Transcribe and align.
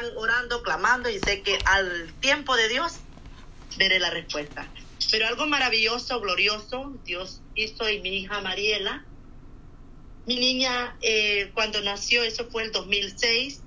están 0.00 0.16
orando, 0.16 0.62
clamando 0.62 1.10
y 1.10 1.18
sé 1.18 1.42
que 1.42 1.58
al 1.64 2.12
tiempo 2.20 2.56
de 2.56 2.68
Dios 2.68 2.94
veré 3.76 3.98
la 3.98 4.10
respuesta. 4.10 4.68
Pero 5.10 5.26
algo 5.26 5.46
maravilloso, 5.46 6.20
glorioso, 6.20 6.94
Dios 7.04 7.40
hizo 7.54 7.86
en 7.86 8.02
mi 8.02 8.18
hija 8.18 8.40
Mariela. 8.40 9.04
Mi 10.26 10.36
niña, 10.36 10.96
eh, 11.00 11.50
cuando 11.54 11.80
nació, 11.82 12.22
eso 12.22 12.48
fue 12.50 12.64
el 12.64 12.72
2006, 12.72 13.62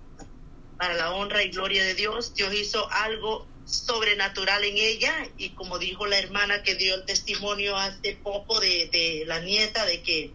para 0.77 0.93
la 0.93 1.11
honra 1.11 1.43
y 1.43 1.49
gloria 1.49 1.83
de 1.83 1.95
Dios, 1.95 2.33
Dios 2.35 2.53
hizo 2.53 2.89
algo 2.91 3.47
sobrenatural 3.65 4.63
en 4.65 4.77
ella 4.77 5.13
y 5.37 5.51
como 5.51 5.79
dijo 5.79 6.05
la 6.05 6.19
hermana 6.19 6.63
que 6.63 6.75
dio 6.75 6.95
el 6.95 7.05
testimonio 7.05 7.77
hace 7.77 8.17
poco 8.21 8.59
de, 8.59 8.89
de 8.91 9.23
la 9.25 9.39
nieta 9.39 9.85
de 9.85 10.01
que 10.01 10.33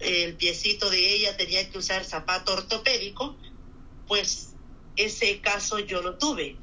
el 0.00 0.34
piecito 0.34 0.90
de 0.90 1.14
ella 1.14 1.36
tenía 1.38 1.68
que 1.70 1.78
usar 1.78 2.04
zapato 2.04 2.52
ortopédico, 2.52 3.36
pues 4.06 4.55
ese 4.96 5.40
caso 5.40 5.78
yo 5.78 6.02
lo 6.02 6.18
tuve. 6.18 6.56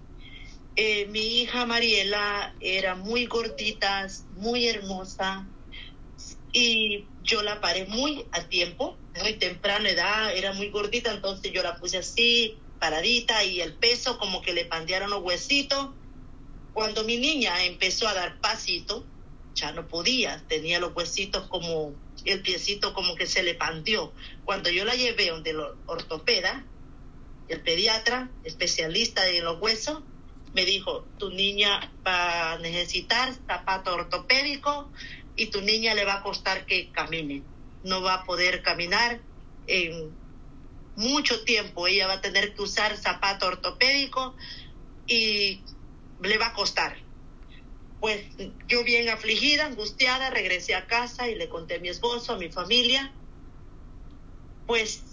Eh, 0.75 1.05
mi 1.07 1.42
hija 1.42 1.65
Mariela 1.65 2.56
era 2.59 2.96
muy 2.96 3.28
gordita, 3.28 4.07
muy 4.32 4.68
hermosa 4.68 5.47
y 6.51 7.07
yo 7.23 7.42
la 7.42 7.61
paré 7.61 7.86
muy 7.86 8.25
a 8.32 8.47
tiempo, 8.47 8.97
muy 9.21 9.33
temprana 9.33 9.89
edad, 9.89 10.36
era 10.36 10.54
muy 10.54 10.69
gordita, 10.69 11.11
entonces 11.11 11.51
yo 11.51 11.64
la 11.64 11.78
puse 11.78 11.97
así, 11.97 12.57
paradita 12.79 13.43
y 13.43 13.61
el 13.61 13.75
peso 13.78 14.18
como 14.18 14.42
que 14.42 14.54
le 14.54 14.65
pandearon 14.65 15.09
los 15.09 15.23
huesitos. 15.23 15.89
Cuando 16.73 17.04
mi 17.04 17.18
niña 17.18 17.64
empezó 17.65 18.07
a 18.07 18.14
dar 18.14 18.39
pasito, 18.39 19.06
ya 19.56 19.71
no 19.71 19.87
podía, 19.87 20.43
tenía 20.47 20.79
los 20.79 20.95
huesitos 20.95 21.47
como, 21.47 21.95
el 22.25 22.42
piecito 22.42 22.93
como 22.93 23.15
que 23.15 23.28
se 23.28 23.43
le 23.43 23.56
pandeó. 23.56 24.14
Cuando 24.43 24.70
yo 24.70 24.86
la 24.86 24.95
llevé 24.95 25.29
donde 25.29 25.51
el 25.51 25.61
ortopeda, 25.86 26.68
el 27.47 27.61
pediatra, 27.61 28.29
especialista 28.43 29.28
en 29.28 29.46
los 29.46 29.61
huesos, 29.61 30.04
me 30.54 30.65
dijo, 30.65 31.06
tu 31.18 31.32
niña 31.32 31.92
va 32.06 32.54
a 32.54 32.58
necesitar 32.59 33.34
zapato 33.48 33.94
ortopédico 33.95 34.92
y 35.36 35.48
tu 35.48 35.62
niña 35.62 35.95
le 35.95 36.06
va 36.06 36.16
a 36.16 36.23
costar 36.23 36.66
que 36.66 36.92
camine. 36.92 37.42
No 37.84 38.02
va 38.02 38.16
a 38.16 38.23
poder 38.23 38.62
caminar 38.62 39.20
en 39.67 40.16
mucho 40.95 41.44
tiempo. 41.44 41.88
Ella 41.88 42.08
va 42.08 42.14
a 42.14 42.22
tener 42.22 42.54
que 42.54 42.62
usar 42.62 42.95
zapato 42.98 43.48
ortopédico 43.48 44.36
y 45.08 45.62
le 46.22 46.38
va 46.38 46.48
a 46.48 46.54
costar. 46.54 46.98
Pues 48.00 48.22
yo 48.67 48.84
bien 48.84 49.10
afligida, 49.10 49.66
angustiada, 49.66 50.30
regresé 50.30 50.76
a 50.76 50.88
casa 50.88 51.30
y 51.30 51.36
le 51.36 51.50
conté 51.50 51.76
a 51.76 51.80
mi 51.80 51.89
esposo, 51.89 52.34
a 52.34 52.38
mi 52.38 52.50
familia. 52.50 53.12
Pues 54.67 55.12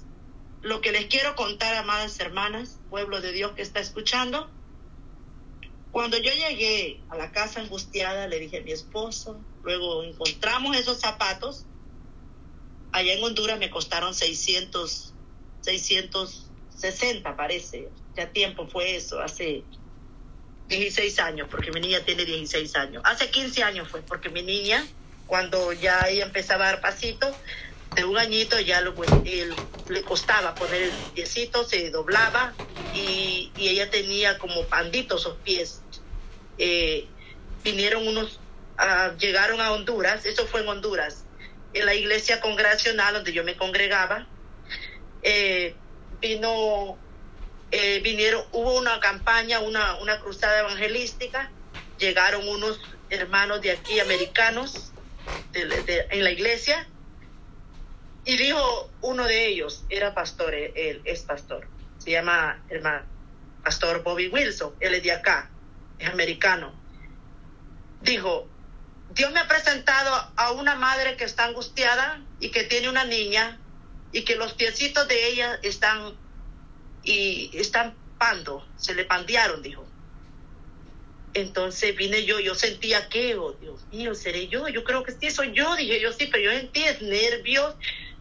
lo 0.62 0.80
que 0.80 0.92
les 0.92 1.06
quiero 1.06 1.34
contar, 1.36 1.75
amadas 1.75 2.19
hermanas, 2.20 2.78
pueblo 2.91 3.20
de 3.20 3.33
Dios 3.33 3.53
que 3.53 3.62
está 3.62 3.80
escuchando, 3.80 4.50
cuando 5.91 6.16
yo 6.19 6.33
llegué 6.33 7.00
a 7.08 7.16
la 7.16 7.33
casa 7.33 7.61
angustiada, 7.61 8.28
le 8.28 8.39
dije 8.39 8.58
a 8.58 8.62
mi 8.62 8.72
esposo, 8.72 9.41
luego 9.64 10.05
encontramos 10.05 10.77
esos 10.77 11.00
zapatos. 11.00 11.66
Allá 12.92 13.14
en 13.14 13.22
Honduras 13.22 13.58
me 13.58 13.70
costaron 13.70 14.14
600, 14.14 15.14
660 15.62 17.36
parece. 17.36 17.88
Ya 18.16 18.31
tiempo 18.31 18.69
fue 18.69 18.97
eso, 18.97 19.20
hace 19.20 19.64
16 20.69 21.19
años, 21.19 21.48
porque 21.50 21.72
mi 21.72 21.81
niña 21.81 22.00
tiene 22.05 22.25
16 22.25 22.77
años. 22.77 23.03
Hace 23.05 23.31
15 23.31 23.62
años 23.64 23.88
fue, 23.88 24.03
porque 24.03 24.28
mi 24.28 24.42
niña, 24.42 24.86
cuando 25.27 25.72
ya 25.72 26.08
ella 26.08 26.25
empezaba 26.25 26.69
a 26.69 26.72
dar 26.72 26.81
pasitos, 26.81 27.34
de 27.94 28.05
un 28.05 28.19
añito 28.19 28.58
ya 28.60 28.80
lo, 28.80 28.94
le 29.88 30.02
costaba 30.02 30.55
poner 30.55 30.83
el 30.83 30.91
piecito, 31.14 31.64
se 31.64 31.91
doblaba 31.91 32.55
y, 32.94 33.50
ella 33.56 33.91
tenía 33.91 34.38
como 34.38 34.64
panditos 34.64 35.22
sus 35.22 35.34
pies. 35.36 35.82
Eh, 36.58 37.06
vinieron 37.62 38.06
unos, 38.06 38.41
uh, 38.78 39.16
llegaron 39.19 39.60
a 39.60 39.72
Honduras, 39.72 40.24
eso 40.24 40.47
fue 40.47 40.60
en 40.60 40.69
Honduras, 40.69 41.25
en 41.75 41.87
la 41.87 41.94
iglesia 41.94 42.41
congregacional 42.41 43.14
donde 43.14 43.32
yo 43.32 43.44
me 43.44 43.56
congregaba, 43.56 44.26
eh, 45.22 45.75
vino, 46.20 46.97
eh, 47.70 48.00
vinieron, 48.03 48.44
hubo 48.53 48.78
una 48.78 48.98
campaña, 49.00 49.60
una, 49.60 49.97
una 49.97 50.20
cruzada 50.20 50.60
evangelística, 50.60 51.50
llegaron 51.98 52.48
unos 52.48 52.81
hermanos 53.10 53.60
de 53.60 53.72
aquí 53.72 54.00
americanos 54.00 54.93
en 55.53 56.25
la 56.25 56.31
iglesia 56.31 56.88
y 58.30 58.36
dijo 58.36 58.92
uno 59.00 59.26
de 59.26 59.48
ellos, 59.48 59.84
era 59.88 60.14
pastor, 60.14 60.54
él 60.54 61.02
es 61.04 61.22
pastor, 61.22 61.66
se 61.98 62.12
llama 62.12 62.64
hermano, 62.68 63.04
pastor 63.64 64.04
Bobby 64.04 64.28
Wilson, 64.28 64.72
él 64.78 64.94
es 64.94 65.02
de 65.02 65.10
acá, 65.10 65.50
es 65.98 66.08
americano. 66.08 66.72
Dijo, 68.02 68.46
Dios 69.10 69.32
me 69.32 69.40
ha 69.40 69.48
presentado 69.48 70.14
a 70.36 70.52
una 70.52 70.76
madre 70.76 71.16
que 71.16 71.24
está 71.24 71.46
angustiada 71.46 72.24
y 72.38 72.52
que 72.52 72.62
tiene 72.62 72.88
una 72.88 73.04
niña 73.04 73.58
y 74.12 74.22
que 74.22 74.36
los 74.36 74.52
piecitos 74.52 75.08
de 75.08 75.26
ella 75.26 75.58
están 75.64 76.16
y 77.02 77.50
están 77.54 77.96
pando, 78.16 78.64
se 78.76 78.94
le 78.94 79.06
pandearon, 79.06 79.60
dijo. 79.60 79.84
Entonces 81.34 81.96
vine 81.96 82.24
yo, 82.24 82.38
yo 82.38 82.54
sentía 82.54 83.08
que, 83.08 83.34
oh 83.34 83.54
Dios 83.54 83.84
mío, 83.90 84.14
seré 84.14 84.46
yo, 84.46 84.69
yo 84.69 84.84
creo 84.84 85.02
que 85.02 85.10
sí 85.10 85.32
soy 85.32 85.52
yo, 85.52 85.74
dije 85.74 86.00
yo 86.00 86.12
sí, 86.12 86.26
pero 86.26 86.44
yo 86.44 86.50
sentí 86.60 86.84
nervios, 87.00 87.74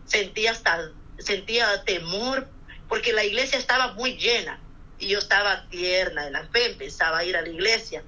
sentía 0.10 0.52
hasta, 0.52 0.92
sentía 1.20 1.84
temor, 1.86 2.48
porque 2.88 3.14
la 3.14 3.24
iglesia 3.24 3.58
estaba 3.58 3.94
muy 3.94 4.18
llena 4.18 4.60
y 4.98 5.08
yo 5.08 5.20
estaba 5.20 5.68
tierna 5.70 6.28
en 6.28 6.34
la 6.34 6.48
fe, 6.48 6.72
empezaba 6.72 7.20
a 7.20 7.24
ir 7.24 7.38
a 7.38 7.42
la 7.42 7.50
iglesia. 7.50 8.04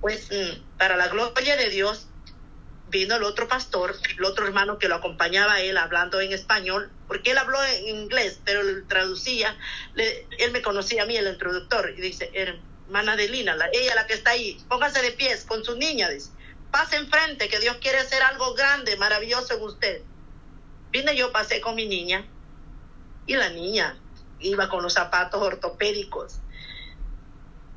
Pues 0.00 0.28
mm, 0.30 0.76
para 0.78 0.96
la 0.96 1.08
gloria 1.08 1.56
de 1.56 1.70
Dios 1.70 2.08
vino 2.88 3.16
el 3.16 3.22
otro 3.22 3.46
pastor, 3.46 3.94
el 4.18 4.24
otro 4.24 4.46
hermano 4.46 4.78
que 4.78 4.88
lo 4.88 4.96
acompañaba 4.96 5.54
a 5.54 5.60
él 5.60 5.76
hablando 5.76 6.20
en 6.20 6.32
español, 6.32 6.90
porque 7.06 7.30
él 7.30 7.38
habló 7.38 7.62
en 7.64 7.86
inglés, 7.86 8.40
pero 8.44 8.60
él 8.60 8.84
traducía, 8.88 9.56
él 9.94 10.52
me 10.52 10.60
conocía 10.60 11.04
a 11.04 11.06
mí, 11.06 11.16
el 11.16 11.28
introductor, 11.28 11.94
y 11.96 12.00
dice, 12.00 12.30
hermana 12.34 13.14
de 13.14 13.28
Lina, 13.28 13.56
ella 13.72 13.94
la 13.94 14.06
que 14.06 14.14
está 14.14 14.30
ahí, 14.30 14.60
póngase 14.68 15.02
de 15.02 15.12
pies 15.12 15.44
con 15.44 15.64
su 15.64 15.76
niña, 15.76 16.08
dice, 16.08 16.30
pase 16.72 16.96
enfrente, 16.96 17.48
que 17.48 17.60
Dios 17.60 17.76
quiere 17.80 17.98
hacer 17.98 18.22
algo 18.22 18.54
grande, 18.54 18.96
maravilloso 18.96 19.54
en 19.54 19.62
usted. 19.62 20.02
Vine 20.90 21.16
yo, 21.16 21.32
pasé 21.32 21.60
con 21.60 21.74
mi 21.74 21.86
niña 21.86 22.26
y 23.26 23.36
la 23.36 23.50
niña 23.50 23.98
iba 24.40 24.68
con 24.68 24.82
los 24.82 24.94
zapatos 24.94 25.40
ortopédicos. 25.40 26.40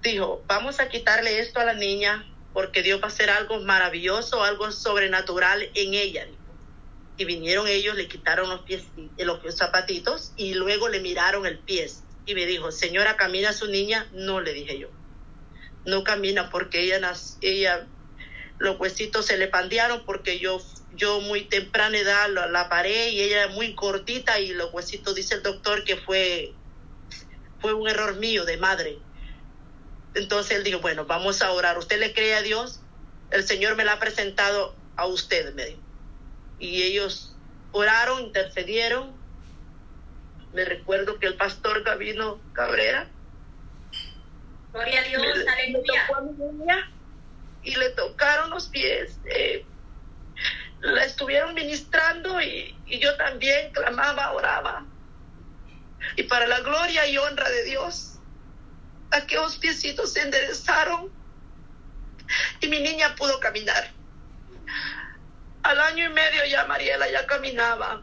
Dijo, 0.02 0.44
vamos 0.48 0.80
a 0.80 0.90
quitarle 0.90 1.40
esto 1.40 1.60
a 1.60 1.66
la 1.66 1.74
niña 1.74 2.26
porque 2.54 2.84
Dios 2.84 3.02
va 3.02 3.06
a 3.06 3.08
hacer 3.08 3.30
algo 3.30 3.60
maravilloso, 3.60 4.44
algo 4.44 4.72
sobrenatural 4.72 5.70
en 5.76 5.94
ella. 5.94 6.28
Y 7.18 7.26
vinieron 7.26 7.68
ellos, 7.68 7.96
le 7.96 8.08
quitaron 8.08 8.50
los 8.50 8.62
pies, 8.62 8.86
los 9.18 9.56
zapatitos 9.56 10.34
y 10.36 10.56
luego 10.56 10.90
le 10.90 11.00
miraron 11.00 11.46
el 11.46 11.60
pie. 11.60 11.90
Y 12.26 12.36
me 12.36 12.46
dijo, 12.46 12.72
señora, 12.72 13.18
¿camina 13.18 13.54
su 13.54 13.68
niña? 13.68 14.08
No, 14.14 14.42
le 14.42 14.54
dije 14.54 14.80
yo. 14.80 14.90
No 15.86 16.04
camina 16.04 16.50
porque 16.50 16.82
ella, 16.82 17.14
ella 17.42 17.88
los 18.58 18.80
huesitos 18.80 19.26
se 19.26 19.38
le 19.38 19.48
pandearon 19.48 20.06
porque 20.06 20.40
yo 20.40 20.60
yo 20.96 21.22
muy 21.22 21.46
temprana 21.46 21.98
edad 21.98 22.30
la, 22.30 22.48
la 22.48 22.70
paré 22.70 23.10
y 23.10 23.22
ella 23.22 23.48
muy 23.50 23.74
cortita 23.76 24.40
y 24.40 24.54
los 24.54 24.74
huesitos 24.74 25.16
dice 25.16 25.36
el 25.36 25.44
doctor 25.44 25.84
que 25.84 25.98
fue 25.98 26.54
fue 27.64 27.74
un 27.74 27.88
error 27.88 28.18
mío 28.18 28.44
de 28.44 28.58
madre. 28.58 29.00
Entonces 30.16 30.58
él 30.58 30.64
dijo, 30.66 30.80
bueno, 30.82 31.06
vamos 31.06 31.42
a 31.42 31.52
orar. 31.52 31.78
¿Usted 31.78 31.98
le 31.98 32.14
cree 32.14 32.36
a 32.36 32.42
Dios? 32.42 32.82
El 33.32 33.46
Señor 33.46 33.78
me 33.78 33.86
la 33.86 33.94
ha 33.94 34.00
presentado 34.00 34.76
a 34.98 35.08
usted, 35.08 35.54
me 35.56 35.66
dijo. 35.66 35.80
Y 36.60 36.84
ellos 36.84 37.34
oraron, 37.72 38.22
intercedieron. 38.22 39.14
Me 40.54 40.66
recuerdo 40.66 41.18
que 41.20 41.28
el 41.28 41.36
pastor 41.36 41.84
Gavino 41.84 42.40
Cabrera. 42.52 43.08
Gloria 44.74 45.00
a 45.00 45.04
Dios, 45.04 45.24
aleluya. 45.48 46.92
Y 47.64 47.76
le 47.76 47.90
tocaron 47.92 48.50
los 48.50 48.68
pies. 48.68 49.18
Eh, 49.26 49.66
la 50.84 51.06
estuvieron 51.06 51.54
ministrando 51.54 52.42
y, 52.42 52.76
yo 52.86 53.16
también 53.16 53.72
clamaba, 53.72 54.34
oraba. 54.34 54.86
Y 56.18 56.24
para 56.24 56.46
la 56.46 56.60
gloria 56.60 57.08
y 57.08 57.18
honra 57.18 57.50
de 57.50 57.64
Dios, 57.64 58.20
aquellos 59.12 59.58
piecitos 59.58 60.12
se 60.14 60.22
enderezaron 60.22 61.10
y 62.60 62.68
mi 62.68 62.82
niña 62.82 63.16
pudo 63.16 63.40
caminar. 63.40 63.92
Al 65.64 65.80
año 65.80 66.06
y 66.10 66.14
medio 66.14 66.46
ya 66.46 66.66
Mariela 66.66 67.10
ya 67.10 67.26
caminaba. 67.26 68.02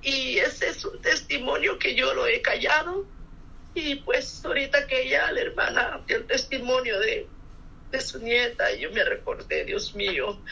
Y 0.00 0.38
ese 0.38 0.68
es 0.70 0.84
un 0.84 1.00
testimonio 1.02 1.78
que 1.78 1.94
yo 1.94 2.14
lo 2.14 2.26
he 2.26 2.40
callado. 2.40 3.06
Y 3.74 3.96
pues 3.96 4.42
ahorita 4.42 4.86
que 4.86 5.02
ella, 5.02 5.30
la 5.30 5.40
hermana, 5.40 6.00
el 6.08 6.26
testimonio 6.26 6.98
de, 7.00 7.28
de 7.90 8.00
su 8.00 8.18
nieta, 8.18 8.72
y 8.72 8.80
yo 8.80 8.90
me 8.90 9.04
recordé, 9.04 9.64
Dios 9.64 9.94
mío, 9.94 10.42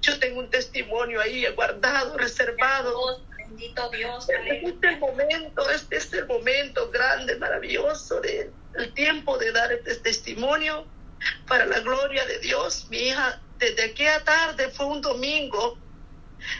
yo 0.00 0.18
tengo 0.18 0.40
un 0.40 0.50
testimonio 0.50 1.20
ahí 1.20 1.46
guardado, 1.54 2.16
reservado. 2.16 3.20
Bendito 3.36 3.90
Dios. 3.90 4.26
Este 4.28 4.66
es 4.66 4.82
el 4.82 4.98
momento, 4.98 5.70
este 5.70 5.96
es 5.96 6.12
el 6.12 6.26
momento 6.26 6.90
grande, 6.90 7.36
maravilloso, 7.36 8.20
de, 8.20 8.50
el 8.74 8.94
tiempo 8.94 9.38
de 9.38 9.52
dar 9.52 9.72
este 9.72 9.96
testimonio 9.96 10.86
para 11.46 11.66
la 11.66 11.80
gloria 11.80 12.24
de 12.26 12.38
Dios. 12.38 12.86
Mi 12.90 13.08
hija, 13.08 13.40
desde 13.58 13.84
aquella 13.84 14.22
tarde 14.24 14.70
fue 14.70 14.86
un 14.86 15.00
domingo 15.00 15.78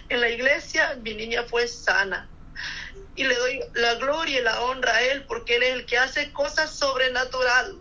en 0.08 0.20
la 0.20 0.28
iglesia, 0.28 0.96
mi 1.02 1.14
niña 1.14 1.44
fue 1.44 1.68
sana. 1.68 2.28
Y 3.16 3.24
le 3.24 3.34
doy 3.34 3.60
la 3.74 3.94
gloria 3.94 4.40
y 4.40 4.42
la 4.42 4.60
honra 4.62 4.96
a 4.96 5.02
Él 5.02 5.24
porque 5.26 5.56
Él 5.56 5.62
es 5.62 5.74
el 5.74 5.86
que 5.86 5.98
hace 5.98 6.32
cosas 6.32 6.70
sobrenatural. 6.70 7.78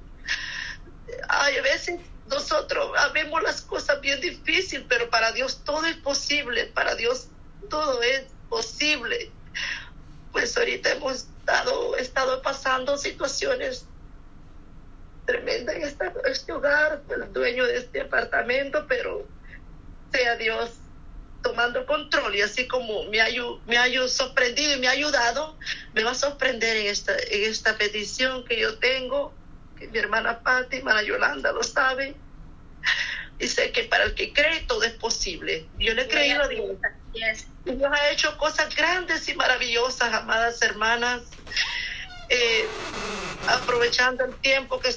Hay 1.28 1.60
veces 1.62 2.00
nosotros 2.34 2.92
vemos 3.14 3.42
las 3.44 3.62
cosas 3.62 4.02
bien 4.02 4.20
difíciles, 4.22 4.86
pero 4.90 5.10
para 5.10 5.32
Dios 5.32 5.62
todo 5.64 5.86
es 5.86 5.98
posible, 5.98 6.66
para 6.68 6.96
Dios 6.96 7.28
todo 7.70 8.02
es 8.02 8.26
posible. 8.50 9.32
Pues 10.32 10.58
ahorita 10.58 10.92
hemos 10.92 11.28
estado, 11.40 11.96
estado 11.98 12.42
pasando 12.42 12.98
situaciones 12.98 13.86
tremendas 15.26 15.76
en 15.76 15.84
este 16.26 16.52
hogar, 16.52 17.02
el 17.10 17.32
dueño 17.32 17.66
de 17.66 17.78
este 17.78 18.02
apartamento, 18.02 18.86
pero 18.88 19.26
sea 20.12 20.36
Dios 20.36 20.72
tomando 21.42 21.86
control 21.86 22.36
y 22.36 22.42
así 22.42 22.68
como 22.68 23.04
me 23.06 23.22
ha, 23.22 23.28
me 23.68 23.78
ha 23.78 24.08
sorprendido 24.08 24.76
y 24.76 24.80
me 24.80 24.88
ha 24.88 24.92
ayudado, 24.92 25.58
me 25.94 26.04
va 26.04 26.12
a 26.12 26.16
sorprender 26.16 26.78
en 26.78 26.88
esta, 26.88 27.14
en 27.14 27.44
esta 27.50 27.78
petición 27.78 28.46
que 28.46 28.60
yo 28.60 28.80
tengo, 28.80 29.34
que 29.78 29.88
mi 29.90 30.00
hermana 30.00 30.42
Patti, 30.42 30.78
hermana 30.78 31.04
Yolanda 31.04 31.52
lo 31.52 31.62
sabe. 31.64 32.16
Dice 33.40 33.72
que 33.72 33.84
para 33.84 34.06
el 34.06 34.16
que 34.16 34.32
cree 34.32 34.62
todo 34.62 34.84
es 34.84 34.94
posible. 34.94 35.66
Yo 35.80 35.94
le 35.94 36.04
he 36.04 36.08
creído 36.08 36.44
a 36.44 36.48
Dios. 36.48 36.78
Dios 37.66 37.92
ha 37.92 38.10
hecho 38.10 38.38
cosas 38.38 38.74
grandes 38.76 39.28
y 39.28 39.34
maravillosas, 39.36 40.14
amadas 40.14 40.62
hermanas. 40.62 41.24
Eh, 42.30 42.66
aprovechando 43.48 44.24
el 44.26 44.34
tiempo 44.36 44.80
que 44.80 44.96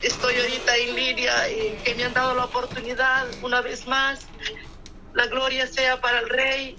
estoy 0.00 0.34
ahorita 0.36 0.76
en 0.76 0.96
línea, 0.96 1.48
y 1.50 1.78
que 1.84 1.94
me 1.94 2.04
han 2.04 2.14
dado 2.14 2.34
la 2.34 2.46
oportunidad 2.46 3.26
una 3.42 3.60
vez 3.60 3.86
más 3.86 4.26
la 5.14 5.26
gloria 5.26 5.66
sea 5.66 6.00
para 6.00 6.20
el 6.20 6.28
Rey. 6.28 6.76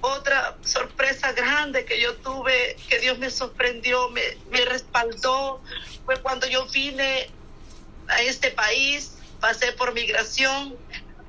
Otra 0.00 0.56
sorpresa 0.64 1.32
grande 1.32 1.84
que 1.84 2.00
yo 2.00 2.14
tuve, 2.16 2.76
que 2.88 2.98
Dios 2.98 3.18
me 3.18 3.30
sorprendió, 3.30 4.10
me, 4.10 4.22
me 4.50 4.64
respaldó, 4.66 5.62
fue 6.04 6.20
cuando 6.20 6.46
yo 6.46 6.66
vine 6.66 7.30
a 8.08 8.20
este 8.20 8.50
país, 8.50 9.16
pasé 9.40 9.72
por 9.72 9.92
migración, 9.94 10.76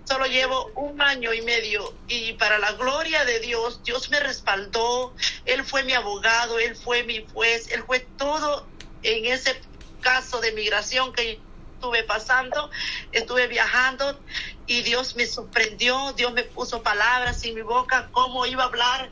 solo 0.06 0.26
llevo 0.26 0.72
un 0.76 1.02
año 1.02 1.34
y 1.34 1.42
medio 1.42 1.94
y 2.08 2.34
para 2.34 2.60
la 2.60 2.74
gloria 2.74 3.26
de 3.26 3.40
Dios, 3.40 3.84
Dios 3.84 4.10
me 4.10 4.20
respaldó, 4.20 5.14
Él 5.46 5.64
fue 5.64 5.84
mi 5.84 5.94
abogado, 5.94 6.60
Él 6.60 6.76
fue 6.76 7.04
mi 7.04 7.26
juez, 7.34 7.72
Él 7.72 7.84
fue 7.86 8.02
todo 8.18 8.68
en 9.04 9.26
ese 9.26 9.60
caso 10.02 10.40
de 10.40 10.52
migración 10.52 11.14
que 11.14 11.40
estuve 11.74 12.04
pasando, 12.04 12.70
estuve 13.12 13.48
viajando 13.48 14.20
y 14.68 14.82
Dios 14.82 15.16
me 15.16 15.26
sorprendió, 15.26 16.14
Dios 16.14 16.34
me 16.34 16.44
puso 16.44 16.82
palabras 16.82 17.44
en 17.44 17.56
mi 17.56 17.62
boca, 17.62 18.10
cómo 18.12 18.46
iba 18.46 18.64
a 18.64 18.68
hablar 18.68 19.10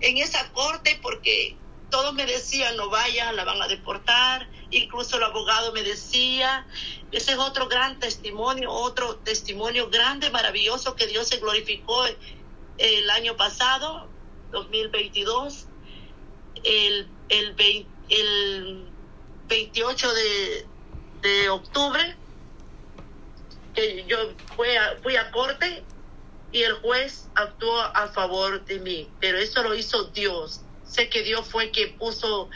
en 0.00 0.18
esa 0.18 0.50
corte, 0.52 0.98
porque 1.02 1.56
todos 1.90 2.14
me 2.14 2.26
decían, 2.26 2.76
no 2.76 2.90
vaya, 2.90 3.32
la 3.32 3.44
van 3.44 3.62
a 3.62 3.68
deportar, 3.68 4.48
incluso 4.70 5.16
el 5.16 5.24
abogado 5.24 5.72
me 5.72 5.82
decía, 5.82 6.66
ese 7.12 7.32
es 7.32 7.38
otro 7.38 7.68
gran 7.68 7.98
testimonio, 7.98 8.70
otro 8.70 9.16
testimonio 9.16 9.88
grande, 9.88 10.30
maravilloso 10.30 10.96
que 10.96 11.06
Dios 11.06 11.28
se 11.28 11.38
glorificó 11.38 12.04
el 12.78 13.10
año 13.10 13.36
pasado, 13.36 14.08
2022, 14.52 15.66
el, 16.64 17.08
el, 17.28 17.86
el 18.08 18.88
28 19.48 20.14
de, 20.14 20.66
de 21.22 21.48
octubre 21.50 22.16
yo 24.06 24.18
fui 24.56 24.68
fui 25.02 25.16
a 25.16 25.30
corte 25.30 25.84
y 26.52 26.62
el 26.62 26.74
juez 26.74 27.28
actuó 27.34 27.78
a 27.80 28.08
favor 28.08 28.64
de 28.64 28.78
mí, 28.80 29.08
pero 29.20 29.38
eso 29.38 29.62
lo 29.62 29.74
hizo 29.74 30.04
Dios. 30.04 30.62
Sé 30.86 31.08
que 31.08 31.22
Dios 31.22 31.46
fue 31.46 31.70
puso, 31.98 32.48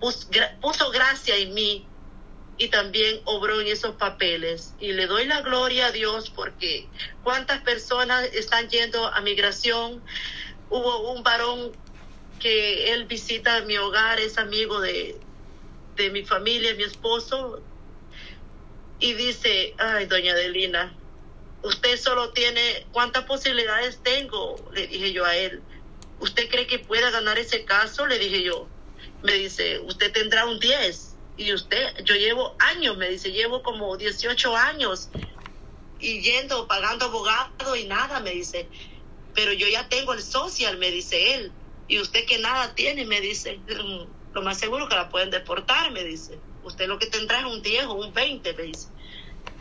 puso, 0.00 0.28
puso 0.60 0.90
gracia 0.90 1.36
en 1.36 1.54
mí 1.54 1.86
y 2.58 2.68
también 2.68 3.20
obró 3.24 3.60
en 3.60 3.68
esos 3.68 3.96
papeles. 3.96 4.74
Y 4.78 4.92
le 4.92 5.06
doy 5.06 5.26
la 5.26 5.40
gloria 5.42 5.86
a 5.86 5.92
Dios 5.92 6.30
porque 6.30 6.88
cuántas 7.22 7.60
personas 7.62 8.24
están 8.32 8.68
yendo 8.68 9.06
a 9.06 9.20
migración. 9.20 10.02
Hubo 10.70 11.12
un 11.12 11.22
varón 11.22 11.72
que 12.40 12.92
él 12.92 13.04
visita 13.04 13.60
mi 13.62 13.76
hogar, 13.76 14.18
es 14.18 14.38
amigo 14.38 14.80
de, 14.80 15.16
de 15.96 16.10
mi 16.10 16.24
familia, 16.24 16.74
mi 16.74 16.82
esposo, 16.82 17.62
y 18.98 19.14
dice, 19.14 19.74
ay, 19.78 20.06
doña 20.06 20.32
Adelina, 20.32 20.94
usted 21.62 21.98
solo 21.98 22.30
tiene, 22.30 22.86
¿cuántas 22.92 23.24
posibilidades 23.24 24.00
tengo? 24.02 24.56
Le 24.72 24.86
dije 24.86 25.12
yo 25.12 25.24
a 25.24 25.36
él. 25.36 25.60
¿Usted 26.22 26.48
cree 26.48 26.68
que 26.68 26.78
pueda 26.78 27.10
ganar 27.10 27.36
ese 27.40 27.64
caso? 27.64 28.06
Le 28.06 28.16
dije 28.16 28.44
yo. 28.44 28.68
Me 29.24 29.32
dice, 29.32 29.80
usted 29.80 30.12
tendrá 30.12 30.46
un 30.46 30.60
10. 30.60 31.16
Y 31.36 31.52
usted, 31.52 32.04
yo 32.04 32.14
llevo 32.14 32.54
años, 32.60 32.96
me 32.96 33.08
dice, 33.10 33.32
llevo 33.32 33.64
como 33.64 33.96
18 33.96 34.56
años 34.56 35.08
y 35.98 36.20
yendo, 36.20 36.68
pagando 36.68 37.06
abogado 37.06 37.74
y 37.74 37.86
nada, 37.86 38.20
me 38.20 38.30
dice. 38.30 38.68
Pero 39.34 39.52
yo 39.52 39.66
ya 39.66 39.88
tengo 39.88 40.12
el 40.12 40.22
social, 40.22 40.78
me 40.78 40.92
dice 40.92 41.34
él. 41.34 41.52
Y 41.88 41.98
usted 41.98 42.24
que 42.24 42.38
nada 42.38 42.72
tiene, 42.76 43.04
me 43.04 43.20
dice. 43.20 43.56
Mm, 43.56 44.32
lo 44.32 44.42
más 44.42 44.60
seguro 44.60 44.88
que 44.88 44.94
la 44.94 45.08
pueden 45.08 45.30
deportar, 45.30 45.90
me 45.90 46.04
dice. 46.04 46.38
Usted 46.62 46.86
lo 46.86 47.00
que 47.00 47.06
tendrá 47.06 47.40
es 47.40 47.46
un 47.46 47.62
10 47.62 47.86
o 47.86 47.94
un 47.94 48.14
20, 48.14 48.52
me 48.54 48.62
dice. 48.62 48.88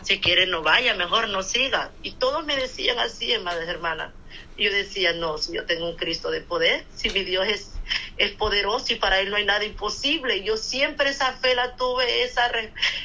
Si 0.03 0.19
quiere 0.19 0.47
no 0.47 0.63
vaya, 0.63 0.95
mejor 0.95 1.29
no 1.29 1.43
siga. 1.43 1.91
Y 2.03 2.11
todos 2.13 2.45
me 2.45 2.55
decían 2.55 2.99
así, 2.99 3.37
madre 3.39 3.69
hermana. 3.69 4.13
Y 4.57 4.65
yo 4.65 4.73
decía, 4.73 5.13
no, 5.13 5.37
si 5.37 5.53
yo 5.53 5.65
tengo 5.65 5.89
un 5.89 5.95
Cristo 5.95 6.31
de 6.31 6.41
poder, 6.41 6.85
si 6.95 7.09
mi 7.09 7.23
Dios 7.23 7.47
es, 7.47 7.73
es 8.17 8.31
poderoso 8.31 8.93
y 8.93 8.95
para 8.97 9.19
Él 9.19 9.29
no 9.29 9.35
hay 9.35 9.45
nada 9.45 9.63
imposible. 9.63 10.43
Yo 10.43 10.57
siempre 10.57 11.09
esa 11.09 11.33
fe 11.33 11.55
la 11.55 11.75
tuve, 11.75 12.23
esa, 12.23 12.51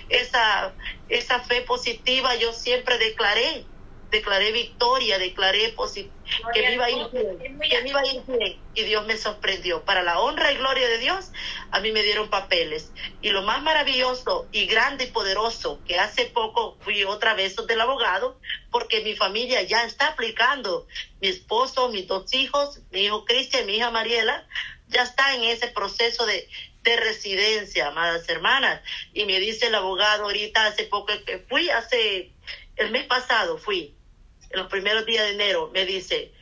esa, 0.09 0.73
esa 1.09 1.41
fe 1.41 1.63
positiva, 1.63 2.35
yo 2.37 2.53
siempre 2.53 2.99
declaré 2.99 3.65
declaré 4.11 4.53
victoria, 4.53 5.19
declaré 5.19 5.75
que 6.53 6.63
me, 6.63 6.75
iba 6.75 6.85
a 6.87 6.91
ir 6.91 7.11
bien, 7.13 7.39
que 7.39 7.83
me 7.83 7.89
iba 7.89 8.01
a 8.01 8.07
ir 8.07 8.23
bien. 8.27 8.61
Y 8.75 8.83
Dios 8.83 9.07
me 9.07 9.17
sorprendió. 9.17 9.85
Para 9.85 10.03
la 10.03 10.21
honra 10.21 10.53
y 10.53 10.57
gloria 10.57 10.89
de 10.89 10.99
Dios, 10.99 11.33
a 11.71 11.81
mí 11.81 11.93
me 11.93 12.03
dieron 12.03 12.29
papeles. 12.29 12.93
Y 13.21 13.31
lo 13.31 13.43
más 13.43 13.63
maravilloso 13.63 14.49
y 14.53 14.67
grande 14.67 15.05
y 15.05 15.11
poderoso, 15.11 15.81
que 15.87 15.99
hace 15.99 16.27
poco 16.27 16.77
fui 16.81 17.05
otra 17.05 17.35
vez 17.35 17.57
del 17.67 17.81
abogado, 17.81 18.39
porque 18.71 19.01
mi 19.03 19.15
familia 19.17 19.63
ya 19.63 19.85
está 19.85 20.09
aplicando. 20.09 20.87
Mi 21.21 21.29
esposo, 21.29 21.89
mis 21.89 22.07
dos 22.07 22.33
hijos, 22.35 22.81
mi 22.91 23.05
hijo 23.05 23.25
Cristian, 23.25 23.67
mi 23.67 23.77
hija 23.77 23.91
Mariela, 23.91 24.47
ya 24.89 25.03
está 25.03 25.35
en 25.35 25.45
ese 25.45 25.69
proceso 25.69 26.27
de, 26.27 26.49
de 26.83 26.97
residencia, 26.97 27.89
amadas 27.89 28.29
hermanas. 28.29 28.83
Y 29.13 29.25
me 29.25 29.41
dice 29.41 29.67
el 29.67 29.75
abogado 29.75 30.25
ahorita, 30.25 30.67
hace 30.67 30.85
poco 30.85 31.13
que 31.25 31.39
fui, 31.49 31.69
hace 31.71 32.33
el 32.77 32.91
mes 32.91 33.07
pasado 33.07 33.59
fui, 33.59 33.96
en 34.57 34.63
los 34.63 34.71
primeros 34.71 35.05
días 35.05 35.27
de 35.27 35.33
enero, 35.33 35.71
me 35.75 35.85
dice, 35.85 36.33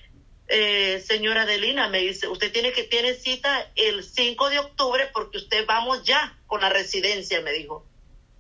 eh, 0.47 1.03
señora 1.05 1.43
Adelina, 1.43 1.89
me 1.89 1.99
dice, 1.99 2.29
usted 2.29 2.53
tiene 2.53 2.71
que 2.71 2.85
tiene 2.85 3.15
cita 3.15 3.73
el 3.75 4.05
5 4.05 4.51
de 4.51 4.61
octubre 4.61 5.11
porque 5.13 5.39
usted 5.39 5.67
vamos 5.67 6.05
ya 6.05 6.39
con 6.47 6.61
la 6.61 6.69
residencia, 6.69 7.41
me 7.41 7.53
dijo. 7.53 7.85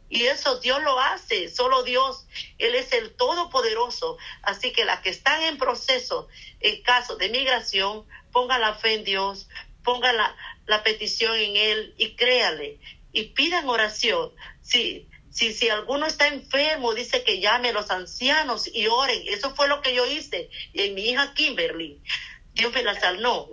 Y 0.08 0.22
eso 0.26 0.60
Dios 0.60 0.80
lo 0.84 1.00
hace, 1.00 1.48
solo 1.48 1.82
Dios, 1.82 2.24
Él 2.58 2.76
es 2.76 2.92
el 2.92 3.16
Todopoderoso. 3.16 4.16
Así 4.42 4.72
que 4.72 4.84
las 4.84 5.00
que 5.00 5.10
están 5.10 5.42
en 5.42 5.58
proceso, 5.58 6.28
en 6.60 6.80
caso 6.82 7.16
de 7.16 7.30
migración, 7.30 8.06
pongan 8.30 8.60
la 8.60 8.74
fe 8.74 8.94
en 8.94 9.02
Dios, 9.02 9.48
pongan 9.82 10.16
la, 10.16 10.36
la 10.66 10.84
petición 10.84 11.34
en 11.34 11.56
Él 11.56 11.94
y 11.96 12.14
créale 12.14 12.78
y 13.12 13.24
pidan 13.30 13.68
oración. 13.68 14.30
Sí, 14.62 15.08
si, 15.34 15.52
si 15.52 15.68
alguno 15.68 16.06
está 16.06 16.28
enfermo, 16.28 16.94
dice 16.94 17.24
que 17.24 17.40
llame 17.40 17.70
a 17.70 17.72
los 17.72 17.90
ancianos 17.90 18.70
y 18.72 18.86
oren. 18.86 19.20
Eso 19.26 19.52
fue 19.56 19.66
lo 19.66 19.82
que 19.82 19.92
yo 19.92 20.06
hice. 20.06 20.48
Y 20.72 20.82
en 20.82 20.94
mi 20.94 21.10
hija 21.10 21.34
Kimberly, 21.34 22.00
Dios 22.52 22.72
me 22.72 22.84
la 22.84 22.94
sanó. 22.98 23.48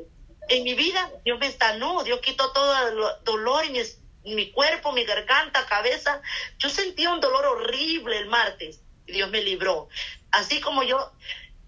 En 0.48 0.64
mi 0.64 0.76
vida, 0.76 1.12
Dios 1.26 1.40
me 1.40 1.52
sanó. 1.52 2.04
Dios 2.04 2.20
quitó 2.22 2.52
todo 2.52 2.88
el 2.88 3.24
dolor 3.26 3.64
en 3.66 4.36
mi, 4.36 4.52
cuerpo, 4.52 4.92
mi 4.92 5.06
garganta, 5.06 5.66
cabeza. 5.66 6.22
Yo 6.60 6.70
sentía 6.70 7.12
un 7.12 7.20
dolor 7.20 7.48
horrible 7.48 8.16
el 8.20 8.28
martes 8.28 8.82
y 9.08 9.14
Dios 9.14 9.32
me 9.32 9.42
libró. 9.42 9.90
Así 10.30 10.62
como 10.62 10.84
yo, 10.84 11.12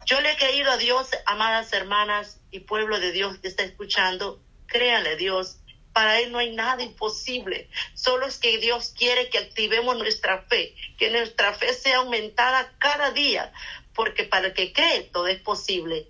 yo 0.05 0.21
le 0.21 0.31
he 0.31 0.37
creído 0.37 0.69
a 0.69 0.77
Dios, 0.77 1.07
amadas 1.25 1.73
hermanas 1.73 2.39
y 2.51 2.59
pueblo 2.59 2.99
de 2.99 3.11
Dios 3.13 3.39
que 3.39 3.47
está 3.47 3.63
escuchando, 3.63 4.43
créanle 4.67 5.15
Dios, 5.15 5.57
para 5.93 6.19
Él 6.19 6.31
no 6.31 6.39
hay 6.39 6.55
nada 6.55 6.83
imposible. 6.83 7.69
Solo 7.93 8.25
es 8.25 8.37
que 8.37 8.57
Dios 8.57 8.93
quiere 8.97 9.29
que 9.29 9.37
activemos 9.37 9.97
nuestra 9.97 10.41
fe, 10.43 10.75
que 10.97 11.11
nuestra 11.11 11.53
fe 11.53 11.73
sea 11.73 11.97
aumentada 11.97 12.73
cada 12.79 13.11
día, 13.11 13.53
porque 13.93 14.23
para 14.23 14.47
el 14.47 14.53
que 14.53 14.73
cree 14.73 15.03
todo 15.03 15.27
es 15.27 15.39
posible. 15.39 16.07